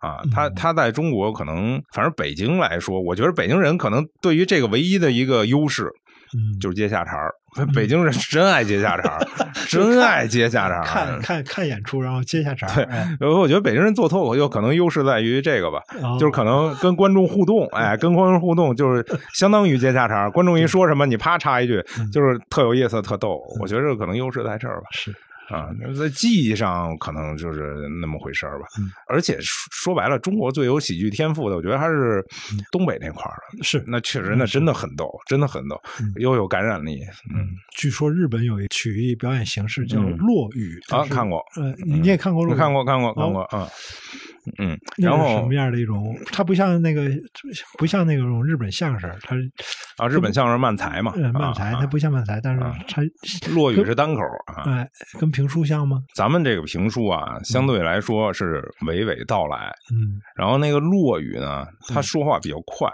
[0.01, 5.91] 啊，他嗯他在中国可能，反正北京来说，我觉得北京人可能对于这个唯一的一个优势
[6.35, 7.31] 嗯，就是接下茬儿。
[7.75, 9.27] 北京人真爱接下茬儿，
[9.69, 10.85] 真爱接下茬儿。
[10.85, 20.31] 看看看演出，然后接下茬儿，哎然后我觉得北京人做脱口秀可能优势在于这个吧，哦就是可能跟观众互动，哎，跟观众互动就是相当于接下茬儿。
[20.31, 23.39] 观众一说什么，你啪插一句，嗯就是特有意思、特逗。
[23.61, 24.87] 我觉得这可能优势在这儿吧。
[24.93, 25.15] 是
[25.53, 28.67] 啊，在技艺上可能就是那么回事儿吧。
[28.79, 32.25] 嗯而且说说白了，中国最有喜剧天赋的，我觉得还是
[32.71, 33.63] 东北那块儿的。
[33.63, 33.83] 是。
[33.87, 37.01] 那确实，那真的很逗，真的很逗嗯，又有感染力。
[37.35, 42.59] 嗯据说日本有一曲艺表演形式叫嗯落雨啊，就是看过，呃，你也看过落语？
[42.59, 43.69] 看过，看过，看过，嗯
[44.59, 44.79] 嗯。
[44.97, 46.17] 然后什么样的一种？
[46.33, 47.09] 它不像那个，
[47.79, 49.37] 不像那种日本相声，它
[49.99, 53.03] 啊，日本相声慢才嘛，呃慢才，啊它不像慢才，但是啊它
[53.53, 54.63] 落雨是单口啊。
[54.67, 54.89] 哎，
[55.19, 56.01] 跟评书像吗？
[56.15, 60.21] 咱们这个评书啊，相对来说是娓娓道来，嗯。
[60.37, 62.89] 然后那个落语呢，他说话比较快，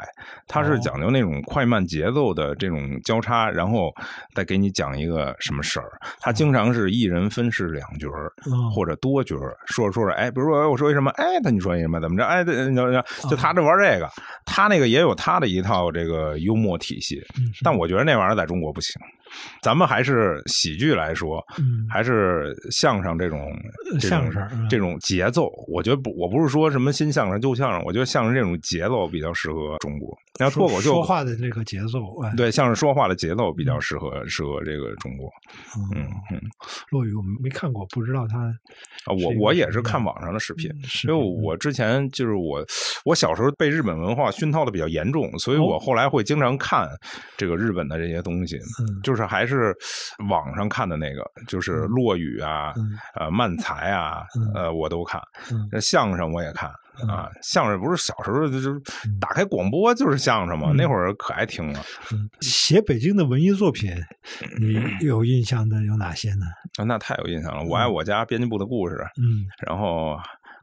[0.46, 0.78] 他是哦。
[0.82, 3.92] 讲究那种快慢节奏的这种交叉，然后
[4.34, 5.90] 再给你讲一个什么事儿。
[6.20, 8.08] 他经常是一人分饰两角
[8.74, 12.74] 或者多角儿，说着说着，哎，比如说我说一什么，哎，他你说一什么，怎么着，哎，对，
[13.28, 14.08] 就他这玩这个，
[14.46, 18.98] 他那个也有他的一套这个幽默体系，嗯但我觉得那玩意儿在中国不行。
[19.62, 23.40] 咱们还是喜剧来说，嗯还是相声这种
[24.00, 30.16] 这种相声嗯这种节奏，我觉得不，我不是说什么新相声旧相声，我觉得相声这种节奏比较适合中国。
[30.38, 35.28] 然后脱口秀说话的这个节奏，哎，对像是说话的节奏比较适合适合这个中国。
[35.94, 36.40] 嗯嗯。
[36.90, 38.38] 落雨我没看过，不知道他
[39.04, 40.70] 啊，我我也是看网上的视频。
[41.08, 42.64] 因为我之前就是我，
[43.04, 45.78] 我小时候被日本文化熏陶的比较严重，所以我哦。
[45.78, 46.88] 后来会经常看
[47.36, 49.00] 这个日本的这些东西，嗯。
[49.02, 49.76] 就是还是
[50.28, 52.90] 网上看的那个，就是落雨啊，嗯。
[53.14, 54.52] 呃，漫才啊，嗯。
[54.54, 55.20] 呃，我都看。
[55.50, 55.80] 嗯。
[55.80, 58.80] 相声我也看嗯啊，相声不是小时候就是
[59.20, 60.76] 打开广播就是相声嘛，嗯。
[60.76, 61.80] 那会儿可爱听了。
[62.12, 62.28] 嗯。
[62.40, 63.92] 写北京的文艺作品，
[64.58, 66.46] 你 有印象的有哪些呢？
[66.78, 70.12] 啊那太有印象了，《我爱我家》编辑部的故事，嗯，然后《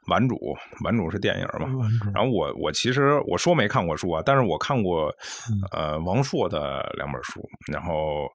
[0.08, 0.36] 顽主》，
[0.84, 1.70] 《顽主》是电影嘛。
[2.14, 5.14] 然后我我其实我说没看过书啊，但是我看过
[5.50, 7.42] 嗯呃王朔的两本书，
[7.72, 8.28] 然后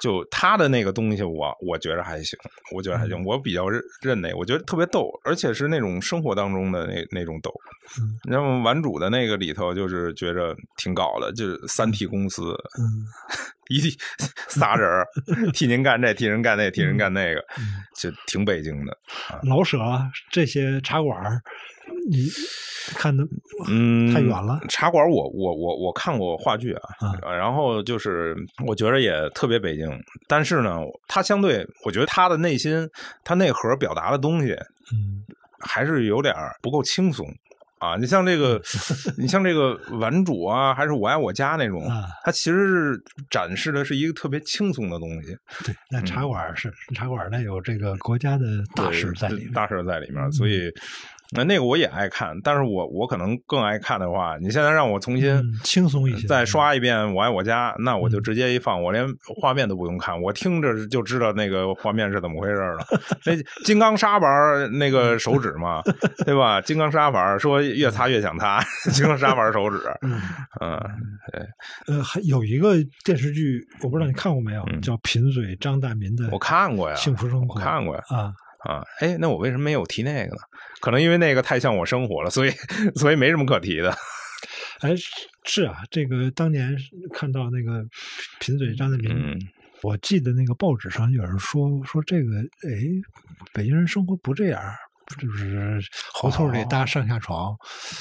[0.00, 2.38] 就他的那个东西我我觉得还行，
[2.74, 7.52] 我觉得还嗯行，我比较认认那，我觉得特别逗，而且是那种生活当中的那那种逗。
[7.98, 12.84] 嗯然后顽主的那个里头就是觉着挺搞的，就是三体公司嗯
[13.68, 13.90] 一
[14.48, 15.06] 仨人儿
[15.52, 18.96] 替您干这，替人干那，替人干那个，嗯就挺北京的。
[19.42, 21.42] 老舍啊这些茶馆儿，
[22.10, 22.26] 你
[22.94, 23.22] 看的
[23.68, 28.34] 嗯，太远了茶馆我我我我看过话剧啊，啊呃然后就是
[28.66, 29.90] 我觉得也特别北京，
[30.26, 32.88] 但是呢，他相对我觉得他的内心，
[33.22, 34.52] 他内核表达的东西
[34.92, 35.22] 嗯
[35.60, 37.26] 还是有点不够轻松。
[37.78, 38.60] 啊，你像这个，
[39.18, 49.52] 你像这个顽主啊，还是我爱我家那种啊，它其实是展示的是一个特别轻松的东西，对，那茶馆儿是茶馆儿，那有这个国家的大事在里面。
[49.52, 50.70] 大事在里面，嗯所以
[51.36, 59.06] 那那个我也爱看，但是我我可能更爱看的话，你现在让我重新嗯轻松一些再刷一遍《我爱我家》，那我就嗯直接一放，我连
[59.40, 62.78] 画面都不用看，我听着就知道那个画面是怎么回事了。
[63.26, 63.32] 那
[63.64, 65.82] 金刚砂玩那个手指嘛，
[66.24, 66.60] 对吧？
[66.62, 70.20] 金刚砂玩说越擦越想擦，金刚砂玩手指，嗯
[70.60, 70.80] 嗯，
[71.88, 72.74] 呃，还有一个
[73.04, 77.54] 电视剧，我不知道你看过没有，嗯叫《贫嘴张大民的我看过呀，幸福生活》。
[77.58, 78.02] 我看过呀。
[78.08, 78.32] 啊，
[78.68, 80.42] 啊，哎，那我为什么没有提那个呢？
[80.80, 82.50] 可能因为那个太像我生活了，所以
[82.96, 83.90] 所以没什么可提的。
[84.80, 84.94] 哎，
[85.44, 86.76] 是啊，这个当年
[87.14, 87.82] 看到那个
[88.38, 89.38] 贫嘴张大民，嗯
[89.82, 92.70] 我记得那个报纸上有人说说这个，哎，
[93.54, 94.60] 北京人生活不这样。
[95.16, 95.80] 就是
[96.12, 97.56] 胡同里搭上下床，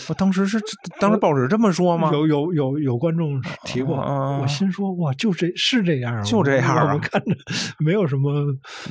[0.09, 0.59] 我当时是
[0.99, 2.09] 当时报纸这么说吗？
[2.11, 7.35] 有有有有观众提过，啊我心说哇，就这是这样吗，就这样啊我看着
[7.79, 8.45] 没有什么，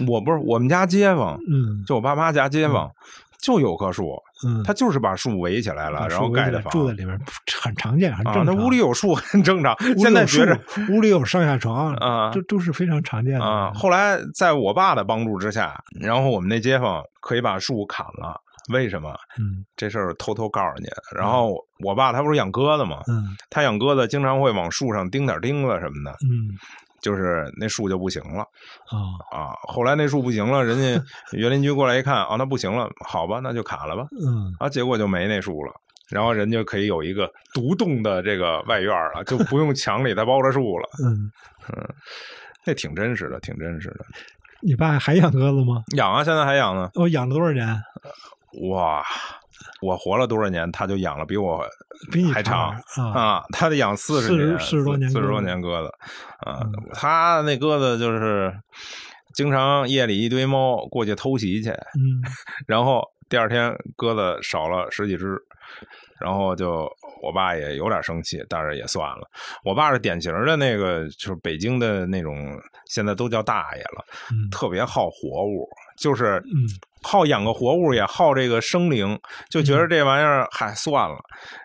[0.08, 1.84] 我不是我们家街坊，嗯。
[1.86, 2.90] 就我爸妈家街坊，
[3.40, 4.14] 就有棵树，
[4.46, 6.72] 嗯，他就是把树围起来了，然后盖的房。
[6.72, 7.18] 住在里面，
[7.62, 8.56] 很常见，很啊，正常。
[8.56, 9.76] 那屋里有树 很正常。
[9.98, 10.58] 现在觉着
[10.90, 18.40] 屋里有上下床 啊这都是非常常见的啊，后来在我爸的帮助之下，然后我们那街坊可以把树砍了。
[18.72, 19.10] 为什么？
[19.38, 20.88] 嗯这事儿偷偷告诉你。
[21.16, 23.00] 然后我爸他不是养鸽子吗？
[23.08, 26.50] 嗯他养鸽子经常会往树上钉点钉子什么的，嗯
[27.00, 28.40] 就是那树就不行了
[28.90, 28.96] 啊
[29.30, 29.54] 啊。
[29.62, 31.02] 后来那树不行了，人家
[31.36, 34.06] 园林局过来一看，啊，那不行了，好吧，那就砍了吧。
[34.20, 35.72] 嗯啊，结果就没那树了。
[36.08, 40.88] 然后人就可以有一个独栋的这个外院了，就不用墙里再包着树了。
[41.04, 41.30] 嗯
[41.76, 41.88] 嗯，
[42.64, 44.06] 那挺真实的，挺真实的。
[44.62, 45.82] 你爸还养鸽子吗？
[45.96, 46.88] 养啊，现在还养呢。
[46.94, 47.66] 我养了多少年？
[48.70, 49.04] 哇，
[49.82, 51.64] 我活了多少年，他就养了比我
[52.10, 53.44] 比你还长长啊啊！
[53.52, 55.88] 他得养四十40年，四十多年四十多年鸽子
[56.40, 56.72] 啊嗯！
[56.94, 58.52] 他那鸽子就是
[59.34, 62.22] 经常夜里一堆猫过去偷袭去，嗯
[62.66, 65.36] 然后第二天鸽子少了十几只，
[66.18, 66.88] 然后就
[67.22, 69.28] 我爸也有点生气，但是也算了。
[69.62, 75.68] 我爸是典型的那个，就是北京的那种，现在都叫大爷了，嗯特别好活物，
[75.98, 76.64] 就是嗯
[77.06, 81.16] 好养个活物，也好这个生灵，就觉得这玩意儿嗨算了，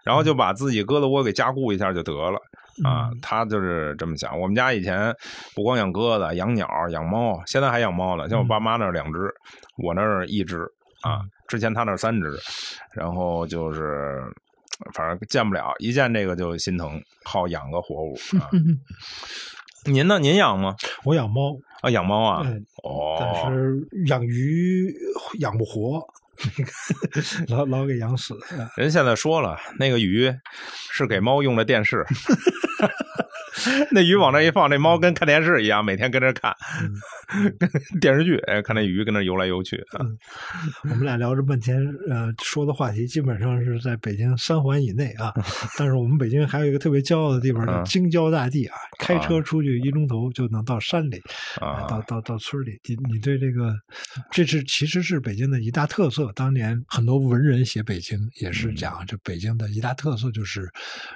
[0.04, 2.38] 然后就把自己鸽子窝给加固一下就得了。
[2.86, 4.40] 啊嗯，他就是这么想。
[4.40, 5.14] 我们家以前
[5.54, 8.30] 不光养鸽子、养鸟、养猫，现在还养猫呢。
[8.30, 9.34] 像我爸妈那儿两只，
[9.78, 10.62] 我那儿一只
[11.02, 11.22] 啊。
[11.48, 12.40] 之前他那儿三只，
[12.94, 14.24] 然后就是
[14.94, 18.48] 反正见不了，一见这个就心疼，好养个活物啊。
[19.86, 20.20] 您呢？
[20.20, 20.76] 您养吗？
[21.04, 22.42] 我养猫，啊，养猫啊？
[22.46, 22.66] 嗯
[23.20, 24.94] 但哦，是养鱼
[25.40, 26.00] 养不活，
[27.50, 28.36] 老老给养死。
[28.78, 30.34] 人现在说了，那个鱼
[30.92, 32.06] 是给猫用的电视。
[33.92, 36.56] 那鱼往那一放，那猫跟看电视一样，每天跟着看，
[37.60, 37.70] 跟
[38.00, 39.76] 电视剧，哎，看那鱼跟那游来游去。
[40.00, 40.18] 嗯
[40.84, 41.78] 我们俩聊这半天，
[42.10, 45.34] 呃，说的话题基本上是在北京三环以内啊。
[45.78, 51.22] 但是我们北京还有一个特别骄傲的地方叫嗯京郊大地啊，开车出去一钟头就能到山里，
[51.60, 52.80] 啊到到到村里。
[52.88, 53.76] 你你对这个，
[54.32, 56.21] 这是其实是北京的一大特色。
[56.34, 60.70] 当年很多文人写北京也嗯是讲，这北京的一大特色就是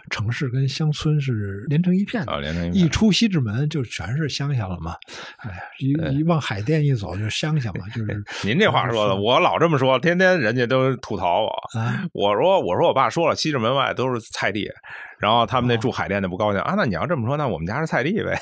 [0.10, 2.32] 城市跟乡村是连成一片的。
[2.32, 4.96] 啊，连成一片一出西直门就全是乡下了嘛，
[5.40, 11.80] 哎呀，一一往海淀一走就是乡下嘛，就是 您这话说的，我老这么说，天天人家都吐槽我。
[11.80, 14.72] 啊，我说我说我爸说了，西直门外都是菜地，
[15.20, 16.76] 然后他们那住海淀的不高兴啊。
[16.78, 18.40] 那你要这么说，那我们家是菜地呗？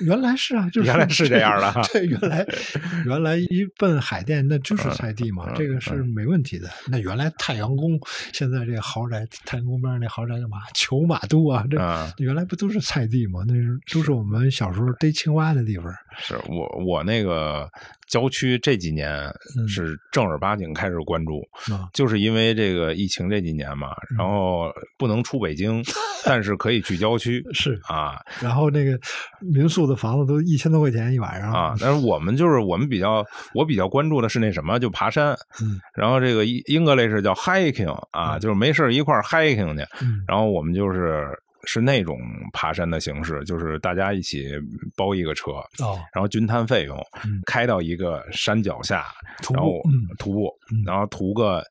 [0.00, 2.46] 原来是啊，就是原来 是这样的对，原来
[3.06, 6.68] 原来一奔海淀那就是菜地嘛，嗯这个是没问题的。
[6.88, 7.98] 那原来太阳宫
[8.32, 10.58] 现在这个豪宅，太阳宫边上那豪宅叫嘛？
[10.74, 13.40] 裘马都啊，这嗯，原来不都是菜地吗？
[13.46, 15.92] 那是都是我们小时候逮青蛙的地方。
[16.18, 17.70] 是我我那个
[18.06, 19.10] 郊区这几年
[19.58, 19.68] 嗯。
[19.68, 21.40] 是正儿八经开始关注，
[21.72, 21.88] 啊。
[21.92, 25.82] 就是因为这个疫情这几年嘛，然后不能出北京，
[26.24, 28.18] 但是可以去郊区是，啊。
[28.40, 28.98] 然后那个
[29.40, 31.74] 民宿的房子都一千多块钱一晚上啊！
[31.80, 35.32] 但是我们就是我们比较我比较关注的是那什么，就爬山，
[35.62, 35.80] 嗯。
[35.94, 38.40] 然后这个英英格类是叫 hiking 啊，嗯。
[38.40, 40.22] 就是没事一块 hiking 去，嗯。
[40.26, 41.28] 然后我们就是
[41.66, 42.18] 是那种
[42.54, 44.48] 爬山的形式，就是大家一起
[44.96, 45.52] 包一个车，
[45.84, 49.04] 哦，然后均摊费用，嗯开到一个山脚下，
[49.42, 51.62] 徒然后步嗯徒步，嗯然后徒个。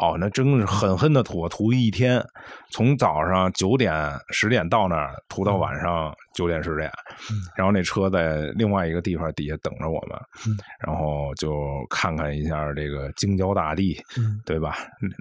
[0.00, 2.24] 哦，那真是狠狠的涂，涂一天，
[2.70, 3.94] 从早上九点
[4.30, 6.90] 十点到那儿，涂到晚上九点十点，
[7.30, 11.54] 嗯然后那车在另外一个地方底下等着我们，嗯然后就
[11.90, 14.76] 看看一下这个京郊大地，嗯对吧？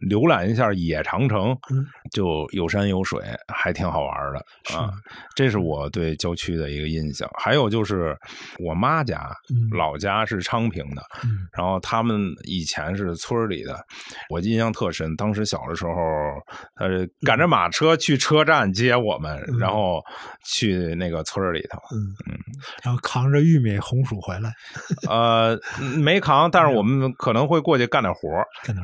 [0.10, 3.22] 浏览一下野长城，嗯就有山有水，
[3.54, 4.94] 还挺好玩的啊。
[5.36, 7.30] 这是我对郊区的一个印象。
[7.38, 8.18] 还有就是
[8.60, 13.78] 我妈家，嗯老家是昌平的，嗯然后他们以前是村里的，
[14.30, 15.16] 我印象特深。
[15.16, 15.94] 当时小的时候，
[16.76, 20.02] 呃，赶着马车去车站接我们，嗯然后
[20.46, 21.80] 去那个村里头。
[21.96, 22.16] 嗯，
[22.84, 24.52] 然后扛着玉米红薯回来，
[25.10, 25.60] 呃，
[25.98, 28.30] 没扛，但是我们可能会过去干点活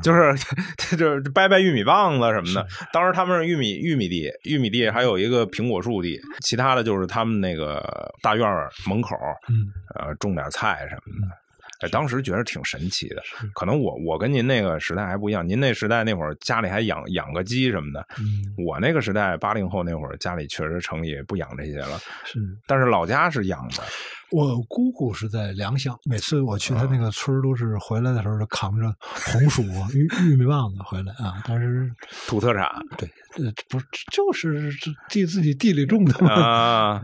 [0.03, 0.33] 就是
[0.97, 2.67] 就是掰掰玉米棒子什么的。
[2.91, 7.83] 当时他们是玉米玉米地，玉米地还有一个苹果树地，其他的就是他们那个
[8.21, 8.47] 大院
[8.87, 9.15] 门口，
[9.49, 9.65] 嗯
[9.95, 11.44] 呃，种点菜什么的。
[11.81, 13.21] 哎，当时觉得挺神奇的，
[13.53, 18.25] 可能我我跟您那个时代还不一样，您那时代那会儿家里还养养个鸡什么的，嗯
[18.65, 22.39] 我那个时代八零后那会儿家里确实城里不养这些了，是。
[22.65, 23.83] 但是老家是养的，
[24.31, 29.61] 我姑姑是在良乡，每次我去她那个村儿，都是回来的时候就扛着红薯、
[29.93, 31.41] 玉玉米棒子回来啊。
[31.47, 31.91] 但是
[32.27, 32.67] 土特产
[32.97, 33.07] 对，
[33.37, 34.71] 呃，不是就是
[35.09, 37.01] 地自己地里种的嘛。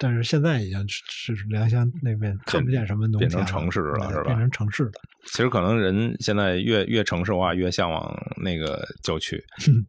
[0.00, 4.92] 但是现在已经是是良乡那边看不见什么农变成城市了是吧变成城市了。
[5.26, 9.42] 其实可能人现在越越城市化，越向往那个郊区。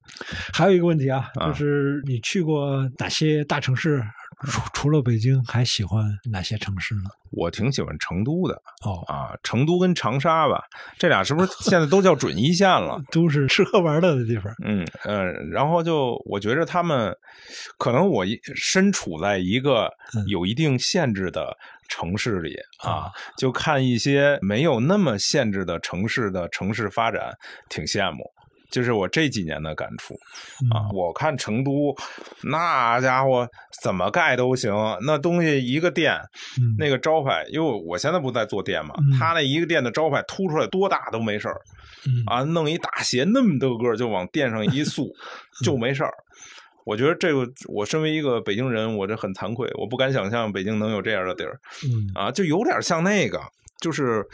[0.52, 4.04] 还有一个问题啊，啊就是你去过哪些大城市？
[4.46, 7.10] 除除了北京，还喜欢哪些城市呢？
[7.32, 10.64] 我挺喜欢成都的哦，啊，成都跟长沙吧，
[10.98, 13.00] 这俩是不是现在都叫准一线了？
[13.12, 14.52] 都是吃喝玩乐的地方。
[14.66, 17.16] 嗯嗯、呃然后就我觉着他们
[17.78, 18.26] 可能我
[18.56, 21.56] 身处在一个嗯有一定限制的
[21.88, 27.32] 城市里啊啊，就看一些没有那么限制的城市的城市发展，
[27.70, 28.24] 挺羡慕。
[28.70, 30.14] 就是我这几年的感触
[30.72, 31.96] 啊，嗯我看成都
[32.44, 33.48] 那家伙
[33.82, 34.72] 怎么盖都行，
[35.06, 36.14] 那东西一个店
[36.60, 41.60] 嗯，那个招牌，因为我现在不在做店嘛，嗯他那一个店的招牌凸出来多大都没事儿，
[42.08, 45.12] 嗯啊，弄一大鞋那么多个就往店上一塑
[45.64, 46.14] 就没事儿。
[46.86, 53.40] 我觉得这个，我身为一个北京人，我这很惭愧，我不敢想象北京能有这样的地儿嗯啊，就有点像那个，
[53.80, 54.26] 就是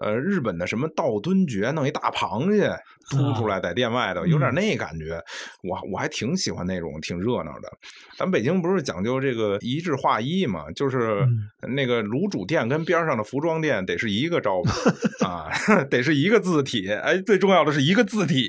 [0.00, 2.74] 呃日本的什么道敦爵，弄一大螃蟹
[3.10, 5.22] 凸出来在店外头，有点那感觉。
[5.62, 7.70] 我我还挺喜欢那种挺热闹的。
[8.18, 11.24] 咱北京不是讲究这个一致化一嘛，就是
[11.68, 14.72] 那个卤煮店跟边上的服装店得是一个招牌
[15.26, 15.50] 啊，
[15.88, 16.90] 得是一个字体。
[16.90, 18.48] 哎，最重要的是一个字体。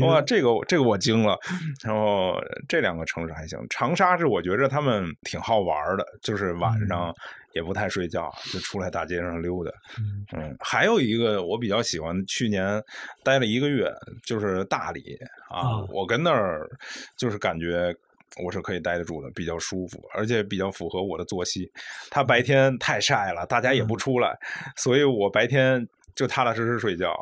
[0.00, 1.38] 哇，这个这个我惊了。
[1.84, 2.34] 然后
[2.68, 7.14] 这两个城市还行，长沙是我觉着他们挺好玩的，就是晚上
[7.54, 9.70] 也不太睡觉，就出来大街上溜达。
[9.98, 12.82] 嗯嗯，还有一个我比较喜欢，去年
[13.22, 13.92] 待了一个月，
[14.24, 16.68] 就是大理啊，啊我跟那儿
[17.16, 17.94] 就是感觉。
[18.42, 21.70] 我是可以待得住的，比较舒服，而且比较符合我的作息。
[22.08, 24.34] 它白天太晒了，大家也不出来，
[24.74, 27.14] 所以我白天就踏踏实实睡觉，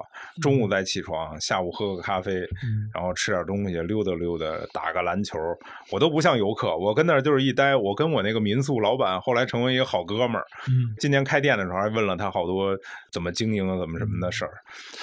[0.43, 5.39] 中午再起床，下午喝个咖啡，嗯然后吃点东西，溜达溜达，打个篮球。
[5.91, 7.77] 我都不像游客，我跟那儿就是一待。
[7.77, 10.47] 我跟我那个民宿老板后来成为一个好哥们儿。
[10.69, 12.77] 嗯，今年开店的时候还问了他好多
[13.11, 14.53] 怎么经营啊，怎么什么的事儿。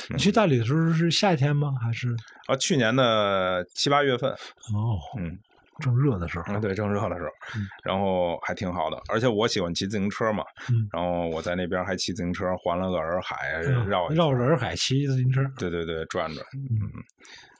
[0.10, 1.74] 你去大理的时候是夏天吗？
[1.82, 2.16] 还是
[2.48, 5.38] 啊，去年的七八月份，哦，嗯，
[5.80, 6.46] 正热的时候？
[6.48, 9.02] 嗯，对，正热的时候嗯，然后还挺好的。
[9.10, 15.42] 而且我喜欢骑自行车嘛，嗯然后我在那边还骑自行车环了个洱海，嗯绕绕着洱海骑自行车。
[15.58, 16.46] 对对对，转转。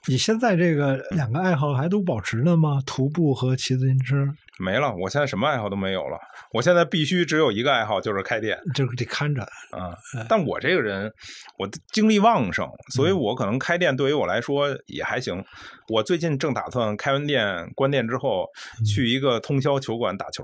[0.08, 2.82] 你现在这个两个爱好还都保持呢吗？
[2.86, 4.16] 徒步和骑自行车，
[4.58, 6.18] 没了，我现在什么爱好都没有了。
[6.50, 8.58] 我现在必须只有一个爱好，就是开店。
[8.74, 9.42] 就是得看着。
[9.70, 11.12] 啊哎，但我这个人，
[11.58, 15.44] 我精力旺盛，所以嗯我可能开店对于我来说也还行。
[15.88, 18.46] 我最近正打算开完店关店之后，
[18.80, 20.42] 嗯去一个通宵球馆打球。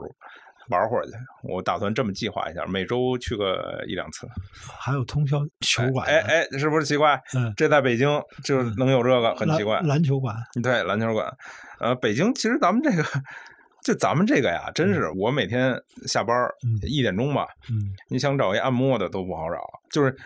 [0.68, 1.12] 玩会儿去，
[1.42, 4.26] 我打算这么计划一下，每周去个一两次。
[4.78, 7.20] 还有通宵球馆啊，哎哎，是不是奇怪？
[7.34, 8.08] 嗯，这在北京
[8.42, 9.88] 就是能有这个，很奇怪篮。
[9.88, 11.30] 篮球馆，对，篮球馆，
[11.80, 13.04] 呃，北京其实咱们这个，
[13.82, 16.34] 就咱们这个呀，真是我每天下班
[16.82, 19.60] 一点钟吧，嗯你想找一按摩的都不好找，
[19.90, 20.16] 就是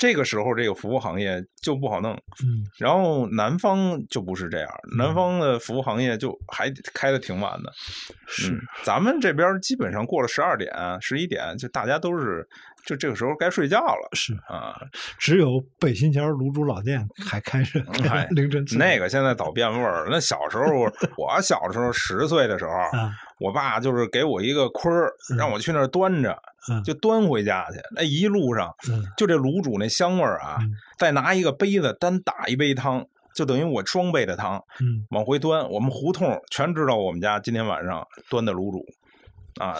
[0.00, 2.12] 这个时候这个服务行业就不好弄。
[2.42, 7.70] 嗯然后南方就不是这样，嗯南方的服务行业就还开的挺晚的。
[8.26, 10.72] 是嗯，咱们这边基本上过了十二点、
[11.02, 12.48] 十一点，就大家都是
[12.84, 14.74] 就这个时候该睡觉了是，啊。
[15.18, 20.08] 只有北新桥卤煮老店还开着哎， 凌晨四那个现在早变味儿了。
[20.10, 20.64] 那小时候，
[21.16, 26.36] 我小时候十岁的时候，啊，我爸就是给我一个坤儿，嗯让我去那儿端着，
[26.70, 27.78] 嗯就端回家去。
[27.94, 33.04] 那一路上嗯就这卤煮那香味儿啊，嗯再拿一个杯子单打一杯汤，
[33.34, 35.68] 就等于我双倍的汤嗯往回端。
[35.70, 38.84] 我们胡同全知道我们家今天晚上端的卤煮
[39.58, 39.76] 啊，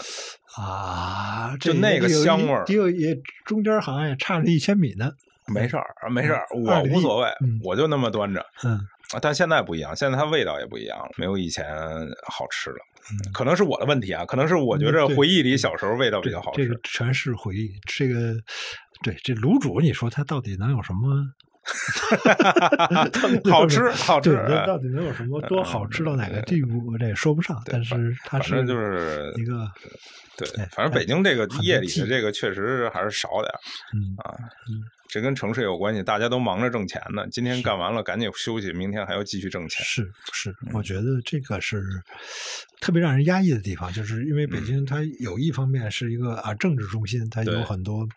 [0.57, 3.15] 啊，就那个香味儿也有也
[3.45, 5.11] 中间好像也差着一千米呢。
[5.47, 8.45] 没事儿，没事儿，我无所谓嗯，我就那么端着。
[8.63, 8.73] 嗯
[9.13, 11.65] 啊但现在不一样，现在它味道也不一样了，没有以前
[12.29, 12.77] 好吃了。
[13.11, 16.79] 嗯，可能是我的问题啊，可能是我觉着回忆里小时候味道比较好吃这个。
[16.83, 17.73] 全是回忆。
[17.85, 18.33] 这个
[19.03, 21.25] 对这卤煮，你说它到底能有什么？
[23.49, 24.35] 好吃，好吃
[24.67, 26.91] 到底能有什么多好吃到哪个地步？
[26.91, 27.61] 我这也说不上。
[27.65, 27.95] 但是
[28.25, 29.67] 它是就是一个
[30.37, 33.59] 对哎，反正北京这个夜里的这个确实还是少点儿
[33.93, 34.35] 嗯啊。
[35.11, 37.27] 这跟城市有关系，大家都忙着挣钱呢。
[37.29, 39.83] 今天干完了，赶紧休息，明天还要继续挣钱。
[39.85, 41.83] 是是，我觉得这个是
[42.79, 48.07] 特别让人压抑的地方，就是因为北京它有一方面是一个啊政治中心，它有很多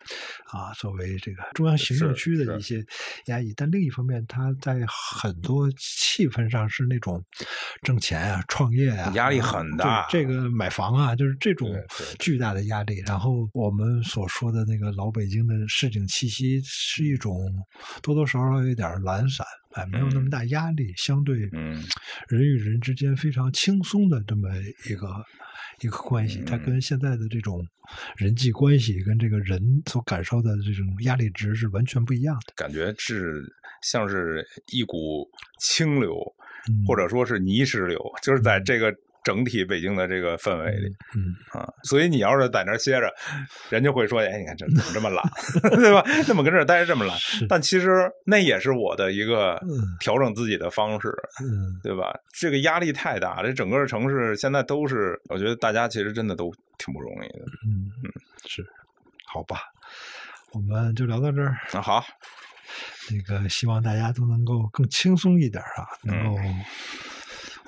[0.47, 2.80] 啊作为这个中央行政区的一些
[3.26, 7.20] 压抑，但另一方面，它在很多气氛上是那种
[7.82, 11.74] 挣钱啊、创业啊，压力啊很大对这个买房啊，就是这种
[12.20, 13.03] 巨大的压力。
[13.05, 17.51] 然后我们所说的那个老北京的市井气息，是一种
[18.03, 21.82] 多多少少有点懒散，哎，没有那么大压力，相对嗯。
[22.28, 24.49] 人与人之间非常轻松的这么
[24.89, 25.09] 一个
[25.80, 26.62] 一个关系，它嗯。
[26.62, 27.66] 跟现在的这种
[28.16, 32.53] 人际关系跟这个人所感受的这种压力值是完全不一样的。
[32.55, 33.43] 感觉是
[33.82, 35.28] 像是一股
[35.59, 36.14] 清流，
[36.68, 38.95] 嗯，或者说是泥石流，就是在这个
[39.25, 40.89] 整体北京的这个氛围里。
[41.16, 43.12] 嗯，啊，所以你要是在那儿歇着，
[43.70, 45.25] 人就会说：“哎，你看这怎么这么懒，
[45.81, 46.05] 对吧？
[46.25, 47.16] 怎么跟这儿待着这么懒？”
[47.49, 49.68] 但其实那也是我的一个嗯
[49.99, 51.09] 调整自己的方式，
[51.43, 52.14] 嗯对吧？
[52.39, 57.45] 这个压力太大，这整个城市现在都是，我觉得大家其实真的都挺不容易的。
[57.66, 58.12] 嗯嗯，
[58.47, 58.64] 是，
[59.27, 59.62] 好吧，
[60.53, 61.57] 我们就聊到这儿。
[61.72, 62.05] 那好，
[63.11, 66.39] 那个希望大家都能够更轻松一点啊，能够。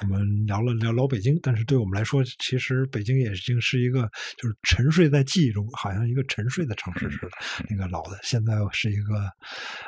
[0.03, 4.03] 我们聊了聊老北京，但是对我们来说，其实北京也已经是一个
[4.37, 7.31] 就是沉睡在记忆中，好像一个沉睡的城市似的。
[7.71, 9.17] 那个老的，现在是一个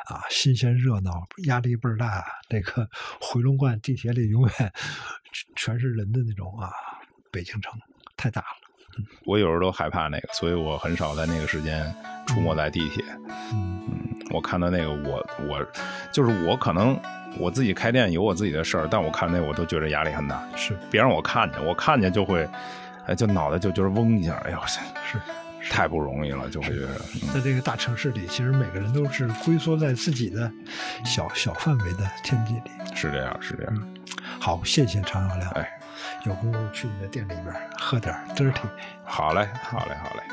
[0.07, 1.11] 啊新鲜热闹，
[1.45, 2.23] 压力倍儿大。
[2.49, 2.89] 那个
[3.21, 4.73] 回龙观地铁里永远
[5.55, 6.71] 全是人的那种啊，
[7.31, 7.71] 北京城
[8.17, 9.05] 太大了。
[9.25, 11.95] 我有时候都害怕那个，所以我很少在那个时间
[12.25, 13.03] 出没在地铁。
[13.53, 13.85] 嗯
[14.31, 15.71] 我看到那个，我我
[16.13, 16.95] 就是我可能
[17.39, 20.43] 我自己开店有我自己的事儿，但我看那我都觉得压力很大。
[20.55, 22.47] 是别让我看见，我看见就会，
[23.07, 25.17] 哎，就脑袋就觉得嗡一下，哎呦，是，
[25.69, 26.89] 太不容易了，就会觉得，
[27.23, 30.51] 嗯在这个大城市里，其实每个人都是龟缩在自己的
[31.05, 32.71] 小小范围的天地里。
[32.93, 33.89] 是这样，是这样。
[34.39, 35.49] 好，谢谢常小亮。
[35.51, 35.69] 哎，
[36.25, 38.67] 有功夫去你的店里边喝点 dirty。
[39.03, 40.23] 好嘞，好嘞，好嘞，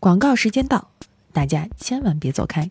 [0.00, 0.90] 广告时间到，
[1.32, 2.70] 大家千万别走开。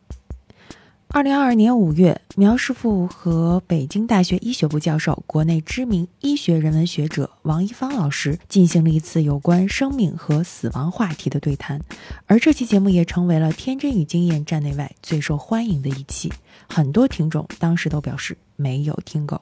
[1.09, 11.81] 二零二二年五月，苗师傅和北京大学医学部教授、国内知名医学人文学者王一芳老师进行了一次有关生命和死亡话题的对谈，
[12.27, 16.31] 而这期节目也成为了《天真与经验》站内外最受欢迎的一期。
[16.67, 19.41] 很多听众当时都表示没有听够。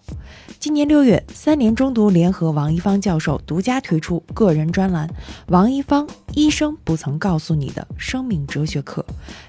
[0.60, 5.08] 今年六月，三联中读联合王一芳教授独家推出个人专栏
[5.48, 9.06] 《王一芳：医生不曾告诉你的生命哲学课》。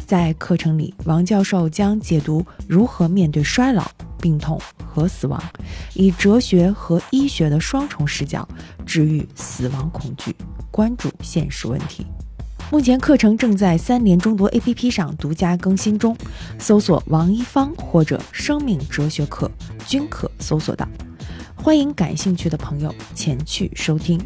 [0.06, 3.90] 在课程里，王教授将解读如何面对衰老、
[4.20, 5.42] 病痛和死亡，
[5.94, 8.46] 以哲学和医学的双重视角
[8.84, 10.34] 治愈死亡恐惧，
[10.70, 12.06] 关注现实问题。
[12.68, 16.16] 目前课程正在三联中读 APP 上独家更新中，
[16.58, 19.48] 搜索王一方或者生命哲学课
[19.86, 20.86] 均可搜索到。
[21.54, 24.20] 欢迎感兴趣的朋友前去收听。